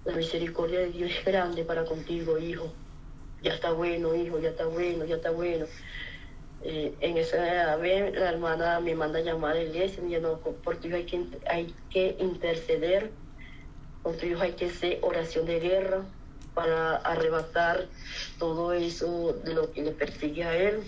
la 0.05 0.15
misericordia 0.15 0.81
de 0.81 0.91
Dios 0.91 1.11
es 1.11 1.25
grande 1.25 1.65
para 1.65 1.85
contigo, 1.85 2.39
hijo. 2.39 2.73
Ya 3.43 3.55
está 3.55 3.73
bueno, 3.73 4.15
hijo, 4.15 4.39
ya 4.39 4.51
está 4.51 4.67
bueno, 4.67 5.05
ya 5.05 5.17
está 5.17 5.31
bueno. 5.31 5.67
Eh, 6.63 6.95
en 7.01 7.17
esa 7.17 7.77
vez 7.77 8.15
la 8.15 8.31
hermana 8.31 8.81
me 8.81 8.95
manda 8.95 9.19
a 9.19 9.23
llamar 9.23 9.53
a 9.53 9.55
la 9.55 9.63
iglesia 9.63 10.03
y 10.07 10.21
no, 10.21 10.39
por 10.39 10.77
tu 10.77 10.89
hijo 10.89 10.97
hay 10.97 11.05
que, 11.05 11.27
hay 11.47 11.75
que 11.91 12.17
interceder, 12.21 13.11
por 14.03 14.17
tu 14.17 14.27
hijo 14.27 14.43
hay 14.43 14.53
que 14.53 14.67
hacer 14.67 14.99
oración 15.03 15.47
de 15.47 15.59
guerra 15.59 16.05
para 16.55 16.97
arrebatar 16.97 17.87
todo 18.39 18.73
eso 18.73 19.35
de 19.45 19.55
lo 19.55 19.73
que 19.73 19.83
le 19.83 19.93
persigue 19.93 20.45
a 20.45 20.57
él, 20.57 20.83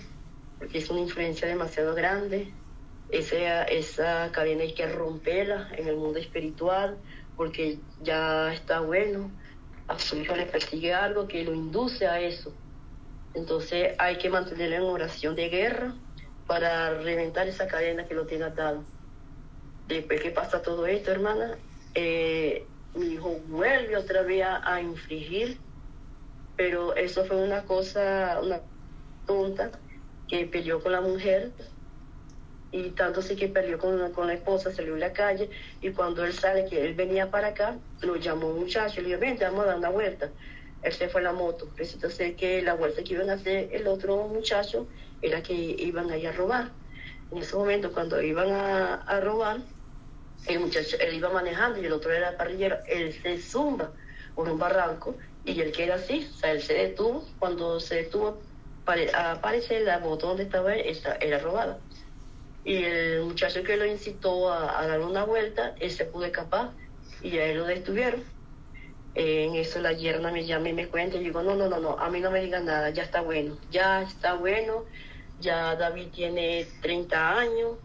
porque 0.59 0.79
es 0.79 0.90
una 0.90 1.01
influencia 1.01 1.48
demasiado 1.48 1.94
grande 1.94 2.53
esa, 3.12 3.64
esa 3.64 4.33
cadena 4.33 4.62
hay 4.62 4.72
que 4.72 4.88
romperla 4.88 5.68
en 5.77 5.87
el 5.87 5.96
mundo 5.96 6.18
espiritual 6.18 6.96
porque 7.37 7.79
ya 8.03 8.53
está 8.53 8.81
bueno. 8.81 9.31
A 9.87 9.98
su 9.98 10.16
hijo 10.16 10.35
le 10.35 10.46
persigue 10.46 10.94
algo 10.94 11.29
que 11.29 11.44
lo 11.44 11.53
induce 11.53 12.07
a 12.07 12.20
eso. 12.20 12.55
Entonces 13.35 13.94
hay 13.98 14.16
que 14.16 14.31
mantenerlo 14.31 14.77
en 14.77 14.83
oración 14.83 15.37
de 15.37 15.48
guerra 15.51 15.94
para 16.46 16.94
reventar 17.03 17.46
esa 17.46 17.66
cadena 17.66 18.07
que 18.07 18.14
lo 18.14 18.27
tiene 18.27 18.44
atado. 18.44 18.83
Después 19.88 20.20
que 20.22 20.31
pasa 20.31 20.62
todo 20.62 20.87
esto, 20.87 21.11
hermana, 21.11 21.59
eh, 21.94 22.64
mi 22.94 23.07
hijo 23.14 23.40
vuelve 23.48 23.96
otra 23.96 24.22
vez 24.22 24.44
a, 24.44 24.81
infringir, 24.81 25.59
pero 26.57 26.94
eso 26.94 27.24
fue 27.24 27.37
una 27.37 27.62
cosa, 27.64 28.38
una 28.42 28.61
tonta, 29.26 29.70
que 30.28 30.46
peleó 30.46 30.83
con 30.83 30.92
la 30.92 31.00
mujer 31.00 31.52
y 32.70 32.90
tanto 32.90 33.20
sí 33.20 33.37
que 33.37 33.48
peleó 33.48 33.78
con, 33.78 34.12
con 34.12 34.26
la 34.26 34.35
esposa, 34.35 34.72
salió 34.72 34.94
a 34.94 34.98
la 34.98 35.12
calle 35.12 35.50
y 35.81 35.90
cuando 35.90 36.24
él 36.24 36.33
sale, 36.33 36.66
que 36.66 36.85
él 36.85 36.94
venía 36.94 37.31
para 37.31 37.48
acá, 37.48 37.78
lo 38.00 38.16
llamó 38.16 38.48
un 38.48 38.61
muchacho, 38.61 39.00
le 39.00 39.09
dijo, 39.09 39.20
vente, 39.20 39.44
vamos 39.44 39.64
a 39.64 39.68
dar 39.68 39.78
una 39.78 39.90
vuelta. 39.90 40.31
Él 40.83 40.92
se 40.92 41.09
fue 41.09 41.20
a 41.20 41.24
la 41.24 41.33
moto. 41.33 41.68
Resulta 41.76 42.11
ser 42.11 42.35
que 42.35 42.61
la 42.61 42.74
vuelta 42.74 43.05
que 43.05 43.14
iban 43.14 43.31
a 43.31 43.35
hacer 43.35 43.68
el 43.72 43.87
otro 43.87 44.26
muchacho 44.26 44.88
era 45.20 45.42
que 45.42 45.55
iban 45.55 46.11
a 46.11 46.16
ir 46.16 46.26
a 46.28 46.33
robar. 46.33 46.70
En 47.31 47.38
ese 47.38 47.55
momento, 47.55 47.92
cuando 47.92 48.20
iban 48.20 48.50
a 48.50 49.20
robar, 49.20 49.61
el 50.46 50.61
muchacho, 50.61 50.96
él 51.00 51.14
iba 51.14 51.31
manejando 51.31 51.81
y 51.81 51.87
el 51.87 51.92
otro 51.92 52.12
era 52.12 52.37
parrillero, 52.37 52.78
él 52.88 53.12
se 53.22 53.38
zumba 53.38 53.92
por 54.35 54.48
un 54.48 54.59
barranco 54.59 55.16
y 55.44 55.61
él 55.61 55.72
que 55.72 55.85
era 55.85 55.96
así, 55.96 56.28
o 56.33 56.37
sea, 56.38 56.52
él 56.52 56.62
se 56.62 56.74
detuvo, 56.74 57.26
cuando 57.38 57.81
se 57.81 57.96
detuvo, 57.96 58.40
aparece 58.85 59.81
la 59.81 59.98
moto 60.00 60.28
donde 60.28 60.44
estaba 60.44 60.74
él, 60.74 60.98
era 61.20 61.38
robada 61.38 61.78
y 62.64 62.85
el 62.85 63.22
muchacho 63.22 63.62
que 63.62 63.76
lo 63.76 63.85
incitó 63.87 64.52
a, 64.52 64.87
dar 64.87 65.00
una 65.00 65.24
vuelta, 65.24 65.74
él 65.81 65.90
se 65.90 66.05
pudo 66.05 66.26
escapar 66.26 66.70
y 67.22 67.38
a 67.38 67.46
él 67.46 67.59
lo 67.59 67.64
detuvieron. 67.64 68.22
en 69.14 69.55
eso 69.57 69.81
la 69.81 69.92
yerna 69.92 70.31
me 70.31 70.46
llama 70.46 70.68
y 70.68 70.72
me 70.72 70.88
cuenta 70.88 71.16
y 71.16 71.24
digo, 71.24 71.42
no, 71.42 71.55
no, 71.55 71.68
no, 71.68 71.81
no, 71.81 71.98
a 71.98 72.09
mí 72.09 72.20
no 72.20 72.31
me 72.31 72.40
digan 72.40 72.66
nada, 72.66 72.90
ya 72.90 73.02
está 73.02 73.20
bueno, 73.20 73.59
ya 73.70 74.02
está 74.02 74.35
bueno, 74.35 74.85
ya 75.40 75.74
David 75.76 76.09
tiene 76.14 76.66
30 76.81 77.38
años, 77.38 77.78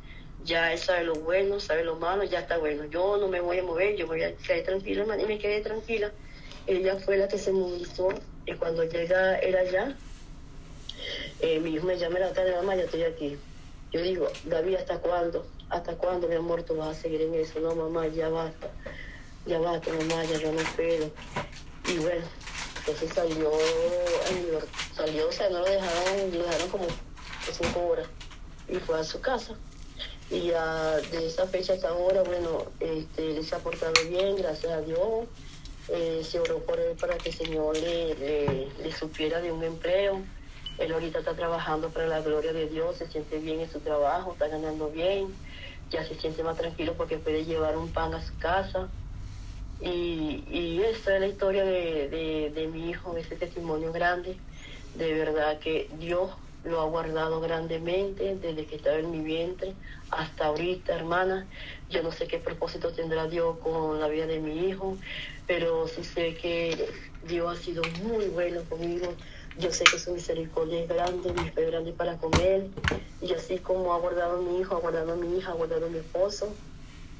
ya 0.44 0.74
él 0.74 0.80
sabe 0.80 1.04
lo 1.04 1.16
bueno, 1.16 1.60
sabe 1.60 1.84
lo 1.84 1.96
malo, 1.96 2.24
ya 2.24 2.40
está 2.40 2.58
bueno, 2.58 2.86
yo 2.86 3.18
no 3.18 3.28
me 3.28 3.42
voy 3.42 3.60
a 3.60 3.64
mover, 3.64 3.96
yo 3.96 4.08
voy 4.08 4.24
a 4.24 4.36
quedar 4.36 4.64
tranquila, 4.64 5.06
y 5.20 5.26
me 5.26 5.38
quedé 5.38 5.62
tranquila. 5.62 6.12
Ella 6.66 6.98
fue 6.98 7.18
la 7.18 7.28
que 7.28 7.38
se 7.38 7.52
movilizó 7.52 8.10
y 8.46 8.54
cuando 8.54 8.84
llega 8.84 9.38
él 9.40 9.56
allá, 9.56 9.96
eh, 11.40 11.60
mi 11.60 11.72
hijo 11.72 11.86
me 11.86 11.98
llama 11.98 12.20
la 12.20 12.34
tarde, 12.34 12.56
mamá, 12.56 12.76
ya 12.76 12.84
estoy 12.84 13.04
aquí 13.04 13.38
yo 13.92 14.02
digo, 14.02 14.28
David, 14.46 14.76
¿hasta 14.76 14.98
cuándo? 15.00 15.48
¿Hasta 15.70 15.96
cuándo, 15.96 16.28
mi 16.28 16.36
amor, 16.36 16.64
tú 16.64 16.76
vas 16.76 16.98
a 16.98 17.02
seguir 17.02 17.22
en 17.22 17.34
eso? 17.36 17.60
No, 17.60 17.74
mamá, 17.74 18.08
ya 18.08 18.30
basta. 18.30 18.70
Ya 19.46 19.60
basta, 19.60 19.92
mamá, 19.94 20.24
ya 20.26 20.38
yo 20.38 20.52
no 20.52 20.62
puedo. 20.76 21.10
Y 21.88 21.98
bueno, 22.00 22.26
entonces 22.80 23.14
salió, 23.14 23.52
salió, 24.94 25.30
o 25.30 25.32
sea, 25.32 25.50
no 25.50 25.60
lo 25.60 25.66
dejaron, 25.66 26.32
lo 26.38 26.44
dejaron 26.44 26.70
como 26.70 26.86
cinco 27.50 27.88
horas. 27.88 28.08
Y 28.68 28.76
fue 28.76 29.00
a 29.00 29.04
su 29.06 29.22
casa. 29.22 29.56
Y 30.30 30.48
ya 30.48 30.98
de 30.98 31.28
esa 31.28 31.48
fecha 31.48 31.74
hasta 31.74 31.90
ahora, 31.90 32.24
bueno, 32.24 32.66
este, 32.80 33.42
se 33.44 33.56
ha 33.56 33.60
portado 33.60 33.94
bien, 34.10 34.36
gracias 34.36 34.72
a 34.72 34.82
Dios. 34.82 35.26
Eh, 35.90 36.22
se 36.24 36.40
oró 36.40 36.60
por 36.60 36.80
él 36.80 36.98
para 37.00 37.18
que 37.18 37.30
el 37.30 37.36
Señor 37.36 37.78
le, 37.78 38.68
le 38.84 38.92
supiera 38.92 39.40
de 39.40 39.54
un 39.54 39.64
empleo 39.64 40.22
él 40.78 40.92
ahorita 40.92 41.20
está 41.20 41.34
trabajando 41.34 41.90
para 41.90 42.08
la 42.08 42.22
gloria 42.22 42.54
de 42.54 42.68
Dios, 42.68 42.98
se 42.98 43.08
siente 43.08 43.40
bien 43.40 43.60
en 43.60 43.72
su 43.72 43.80
trabajo, 43.80 44.34
está 44.34 44.48
ganando 44.48 44.90
bien, 44.90 45.34
ya 45.90 46.06
se 46.06 46.16
siente 46.16 46.44
más 46.44 46.58
tranquilo 46.58 46.94
porque 46.96 47.18
puede 47.18 47.46
llevar 47.46 47.78
un 47.78 47.90
pan 47.90 48.14
a 48.14 48.26
su 48.26 48.38
casa. 48.38 48.88
Y, 49.82 50.44
y 50.50 50.82
esa 50.84 51.16
es 51.16 51.22
la 51.22 51.28
historia 51.28 51.64
de, 51.64 52.52
de, 52.54 52.68
mi 52.68 52.90
hijo, 52.90 53.16
ese 53.18 53.36
testimonio 53.36 53.92
grande. 53.92 54.38
De 54.96 55.14
verdad 55.14 55.60
que 55.60 55.90
Dios 56.00 56.32
lo 56.68 56.82
ha 56.82 56.86
guardado 56.86 57.40
grandemente 57.42 58.36
desde 58.36 58.66
que 58.66 58.76
estaba 58.76 58.98
en 58.98 59.12
mi 59.12 59.20
vientre 59.20 59.74
hasta 60.12 60.48
ahorita, 60.48 60.96
hermana. 60.96 61.48
Yo 61.90 62.04
no 62.04 62.12
sé 62.12 62.28
qué 62.28 62.38
propósito 62.38 62.92
tendrá 62.92 63.28
Dios 63.28 63.58
con 63.60 64.00
la 64.00 64.08
vida 64.08 64.28
de 64.28 64.40
mi 64.40 64.68
hijo, 64.68 64.98
pero 65.48 65.88
sí 65.88 66.04
sé 66.04 66.36
que 66.36 66.90
Dios 67.28 67.58
ha 67.58 67.62
sido 67.62 67.82
muy 68.04 68.26
bueno 68.28 68.62
conmigo 68.70 69.14
yo 69.60 69.72
sé 69.72 69.86
que 69.86 69.98
su 69.98 70.12
misericordia 70.12 70.82
es 70.82 70.88
grande, 70.88 71.34
mi 71.34 71.50
fe 71.50 71.66
grande 71.66 71.92
para 71.92 72.18
con 72.18 72.32
él. 72.42 72.70
Y 73.22 73.34
así 73.34 73.58
como 73.58 73.94
ha 73.94 74.00
guardado 74.00 74.38
a 74.38 74.42
mi 74.42 74.60
hijo, 74.60 74.76
ha 74.76 74.80
guardado 74.80 75.14
a 75.14 75.16
mi 75.16 75.36
hija, 75.36 75.52
ha 75.52 75.56
guardado 75.56 75.88
a 75.88 75.90
mi 75.90 75.98
esposo. 75.98 76.54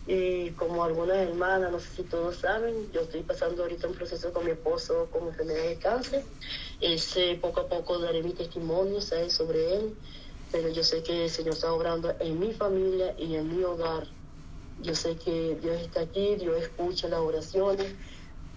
Y 0.08 0.52
como 0.52 0.84
algunas 0.86 1.18
hermanas, 1.18 1.72
no 1.72 1.80
sé 1.80 1.90
si 1.90 2.04
todos 2.04 2.38
saben, 2.38 2.90
yo 2.94 3.02
estoy 3.02 3.24
pasando 3.24 3.64
ahorita 3.64 3.88
un 3.88 3.94
proceso 3.94 4.32
con 4.32 4.46
mi 4.46 4.52
esposo 4.52 5.10
con 5.12 5.28
enfermedad 5.28 5.64
de 5.64 5.78
cáncer. 5.78 6.24
Ese, 6.80 7.36
poco 7.42 7.62
a 7.62 7.68
poco 7.68 8.00
daré 8.00 8.24
mi 8.24 8.32
testimonio 8.32 9.02
sobre 9.02 9.76
él. 9.76 9.98
Pero 10.50 10.70
yo 10.70 10.82
sé 10.84 11.04
que 11.04 11.26
el 11.26 11.30
Señor 11.30 11.56
está 11.56 11.74
obrando 11.74 12.16
en 12.20 12.40
mi 12.40 12.54
familia 12.54 13.14
y 13.18 13.36
en 13.36 13.56
mi 13.56 13.64
hogar. 13.64 14.08
Yo 14.80 14.96
sé 14.96 15.18
que 15.18 15.58
Dios 15.62 15.82
está 15.82 16.02
aquí, 16.02 16.36
Dios 16.36 16.62
escucha 16.62 17.10
las 17.10 17.20
oraciones 17.20 17.94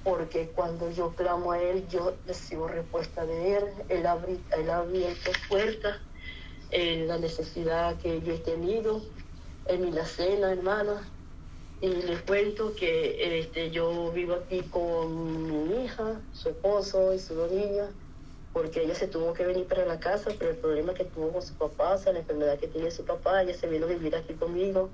porque 0.02 0.50
cuando 0.50 0.90
yo 0.90 1.14
clamo 1.14 1.52
a 1.52 1.62
Él, 1.62 1.86
yo 1.88 2.16
recibo 2.26 2.68
respuesta 2.68 3.26
de 3.26 3.56
Él. 3.56 3.64
Él, 3.88 4.06
él 4.56 4.70
ha 4.70 4.78
abierto 4.78 5.30
puertas 5.48 5.98
en 6.70 7.08
la 7.08 7.18
necesidad 7.18 7.98
que 7.98 8.20
yo 8.22 8.34
he 8.34 8.38
tenido, 8.38 9.02
en 9.66 9.82
mi 9.82 9.90
la 9.90 10.06
cena, 10.06 10.52
hermana. 10.52 11.08
Y 11.80 11.88
les 11.88 12.20
cuento 12.22 12.74
que 12.74 13.38
este, 13.40 13.70
yo 13.70 14.12
vivo 14.12 14.34
aquí 14.34 14.60
con 14.70 15.68
mi 15.68 15.84
hija, 15.84 16.20
su 16.32 16.50
esposo 16.50 17.14
y 17.14 17.18
sus 17.18 17.36
dos 17.36 17.50
niñas. 17.50 17.88
porque 18.52 18.82
ella 18.82 18.94
se 18.94 19.06
tuvo 19.06 19.32
que 19.32 19.46
venir 19.46 19.66
para 19.66 19.86
la 19.86 20.00
casa, 20.00 20.30
pero 20.38 20.50
el 20.50 20.56
problema 20.56 20.92
que 20.94 21.04
tuvo 21.04 21.32
con 21.32 21.42
su 21.42 21.54
papá, 21.54 21.94
o 21.94 21.98
sea, 21.98 22.12
la 22.12 22.18
enfermedad 22.20 22.58
que 22.58 22.66
tiene 22.68 22.90
su 22.90 23.04
papá, 23.04 23.42
ella 23.42 23.54
se 23.54 23.68
vino 23.68 23.86
a 23.86 23.88
vivir 23.88 24.14
aquí 24.16 24.34
conmigo. 24.34 24.90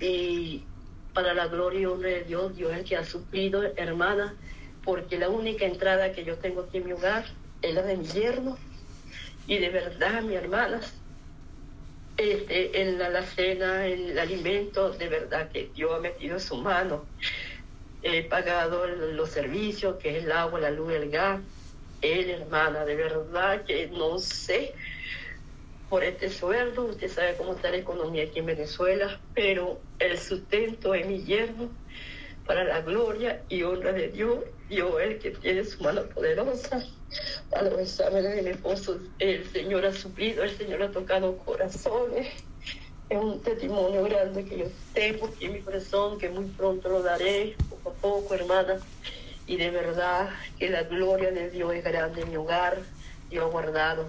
Y 0.00 0.64
para 1.14 1.32
la 1.34 1.46
gloria 1.46 1.80
y 1.80 1.86
honra 1.86 2.08
de 2.10 2.24
Dios, 2.24 2.54
Dios 2.56 2.72
es 2.72 2.78
el 2.78 2.84
que 2.84 2.96
ha 2.96 3.04
suplido, 3.04 3.62
hermana, 3.76 4.36
porque 4.84 5.18
la 5.18 5.30
única 5.30 5.64
entrada 5.64 6.12
que 6.12 6.24
yo 6.24 6.36
tengo 6.38 6.62
aquí 6.62 6.78
en 6.78 6.86
mi 6.86 6.92
hogar 6.92 7.24
es 7.62 7.74
la 7.74 7.82
de 7.82 7.96
mi 7.96 8.04
yerno. 8.04 8.58
Y 9.46 9.58
de 9.58 9.70
verdad, 9.70 10.22
mi 10.22 10.34
hermanas, 10.34 10.92
este, 12.16 12.80
en 12.80 12.98
la, 12.98 13.10
la 13.10 13.22
cena, 13.22 13.86
en 13.86 14.10
el 14.10 14.18
alimento, 14.18 14.90
de 14.90 15.08
verdad 15.08 15.50
que 15.50 15.70
Dios 15.74 15.92
ha 15.94 16.00
metido 16.00 16.38
su 16.38 16.56
mano. 16.56 17.04
He 18.02 18.22
pagado 18.22 18.86
los 18.86 19.30
servicios, 19.30 19.96
que 19.96 20.16
es 20.16 20.24
el 20.24 20.32
agua, 20.32 20.60
la 20.60 20.70
luz, 20.70 20.92
el 20.92 21.10
gas 21.10 21.40
él, 22.04 22.30
hermana, 22.30 22.84
de 22.84 22.96
verdad 22.96 23.64
que 23.64 23.88
no 23.88 24.18
sé 24.18 24.74
por 25.88 26.04
este 26.04 26.28
sueldo, 26.28 26.84
usted 26.86 27.08
sabe 27.08 27.36
cómo 27.36 27.54
está 27.54 27.70
la 27.70 27.78
economía 27.78 28.24
aquí 28.24 28.40
en 28.40 28.46
Venezuela, 28.46 29.20
pero 29.34 29.80
el 29.98 30.18
sustento 30.18 30.94
es 30.94 31.06
mi 31.06 31.24
yerno 31.24 31.70
para 32.46 32.64
la 32.64 32.80
gloria 32.80 33.42
y 33.48 33.62
honra 33.62 33.92
de 33.92 34.08
Dios, 34.08 34.38
Dios 34.68 34.92
el 35.00 35.18
que 35.18 35.30
tiene 35.30 35.64
su 35.64 35.82
mano 35.82 36.02
poderosa. 36.02 36.84
A 37.56 37.62
los 37.62 37.78
exámenes 37.78 38.34
de 38.34 38.42
mi 38.42 38.50
esposo, 38.50 38.98
el 39.18 39.48
Señor 39.50 39.86
ha 39.86 39.92
suplido, 39.92 40.42
el 40.42 40.56
Señor 40.56 40.82
ha 40.82 40.90
tocado 40.90 41.36
corazones. 41.38 42.28
Es 43.08 43.18
un 43.18 43.40
testimonio 43.40 44.02
grande 44.04 44.44
que 44.44 44.58
yo 44.58 44.66
tengo 44.94 45.26
aquí 45.26 45.44
en 45.44 45.52
mi 45.52 45.60
corazón, 45.60 46.18
que 46.18 46.28
muy 46.28 46.46
pronto 46.46 46.88
lo 46.88 47.02
daré, 47.02 47.54
poco 47.70 47.90
a 47.90 47.92
poco, 47.94 48.34
hermana 48.34 48.78
y 49.46 49.56
de 49.56 49.70
verdad 49.70 50.30
que 50.58 50.70
la 50.70 50.84
gloria 50.84 51.30
de 51.30 51.50
Dios 51.50 51.74
es 51.74 51.84
grande 51.84 52.22
en 52.22 52.30
mi 52.30 52.36
hogar. 52.36 52.78
Dios 53.30 53.44
ha 53.44 53.48
guardado 53.48 54.08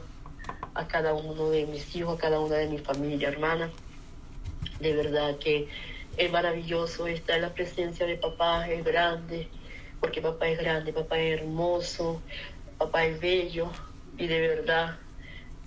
a 0.74 0.88
cada 0.88 1.14
uno 1.14 1.50
de 1.50 1.66
mis 1.66 1.96
hijos, 1.96 2.18
a 2.18 2.22
cada 2.22 2.40
una 2.40 2.56
de 2.56 2.68
mi 2.68 2.78
familia, 2.78 3.28
hermana. 3.28 3.70
De 4.80 4.96
verdad 4.96 5.38
que 5.38 5.68
es 6.18 6.32
maravilloso 6.32 7.08
estar 7.08 7.38
en 7.38 7.44
la 7.44 7.54
presencia 7.54 8.06
de 8.06 8.18
papá, 8.18 8.68
es 8.70 8.84
grande, 8.84 9.50
porque 10.00 10.22
papá 10.22 10.48
es 10.48 10.60
grande, 10.60 10.94
papá 10.94 11.20
es 11.20 11.40
hermoso, 11.40 12.22
papá 12.78 13.06
es 13.06 13.20
bello 13.20 13.70
y 14.18 14.28
de 14.28 14.40
verdad 14.40 14.98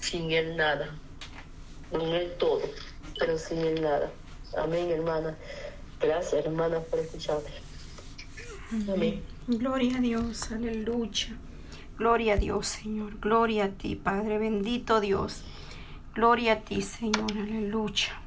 sin 0.01 0.30
él 0.30 0.57
nada, 0.57 0.94
con 1.90 2.03
él 2.03 2.32
todo, 2.38 2.62
pero 3.18 3.38
sin 3.38 3.59
él 3.59 3.82
nada. 3.82 4.11
Amén, 4.57 4.90
hermana. 4.90 5.36
Gracias, 6.01 6.44
hermana, 6.44 6.80
por 6.80 7.01
escucharme. 7.01 7.51
Amén. 8.92 9.22
Gloria 9.46 9.99
a 9.99 10.01
Dios, 10.01 10.53
aleluya. 10.53 11.36
Gloria 11.99 12.34
a 12.34 12.36
Dios, 12.36 12.68
Señor. 12.68 13.18
Gloria 13.18 13.64
a 13.64 13.68
ti, 13.70 13.96
Padre. 13.96 14.38
Bendito 14.38 15.01
Dios. 15.01 15.42
Gloria 16.14 16.53
a 16.53 16.61
ti, 16.61 16.82
Señor. 16.82 17.32
Aleluya. 17.32 18.20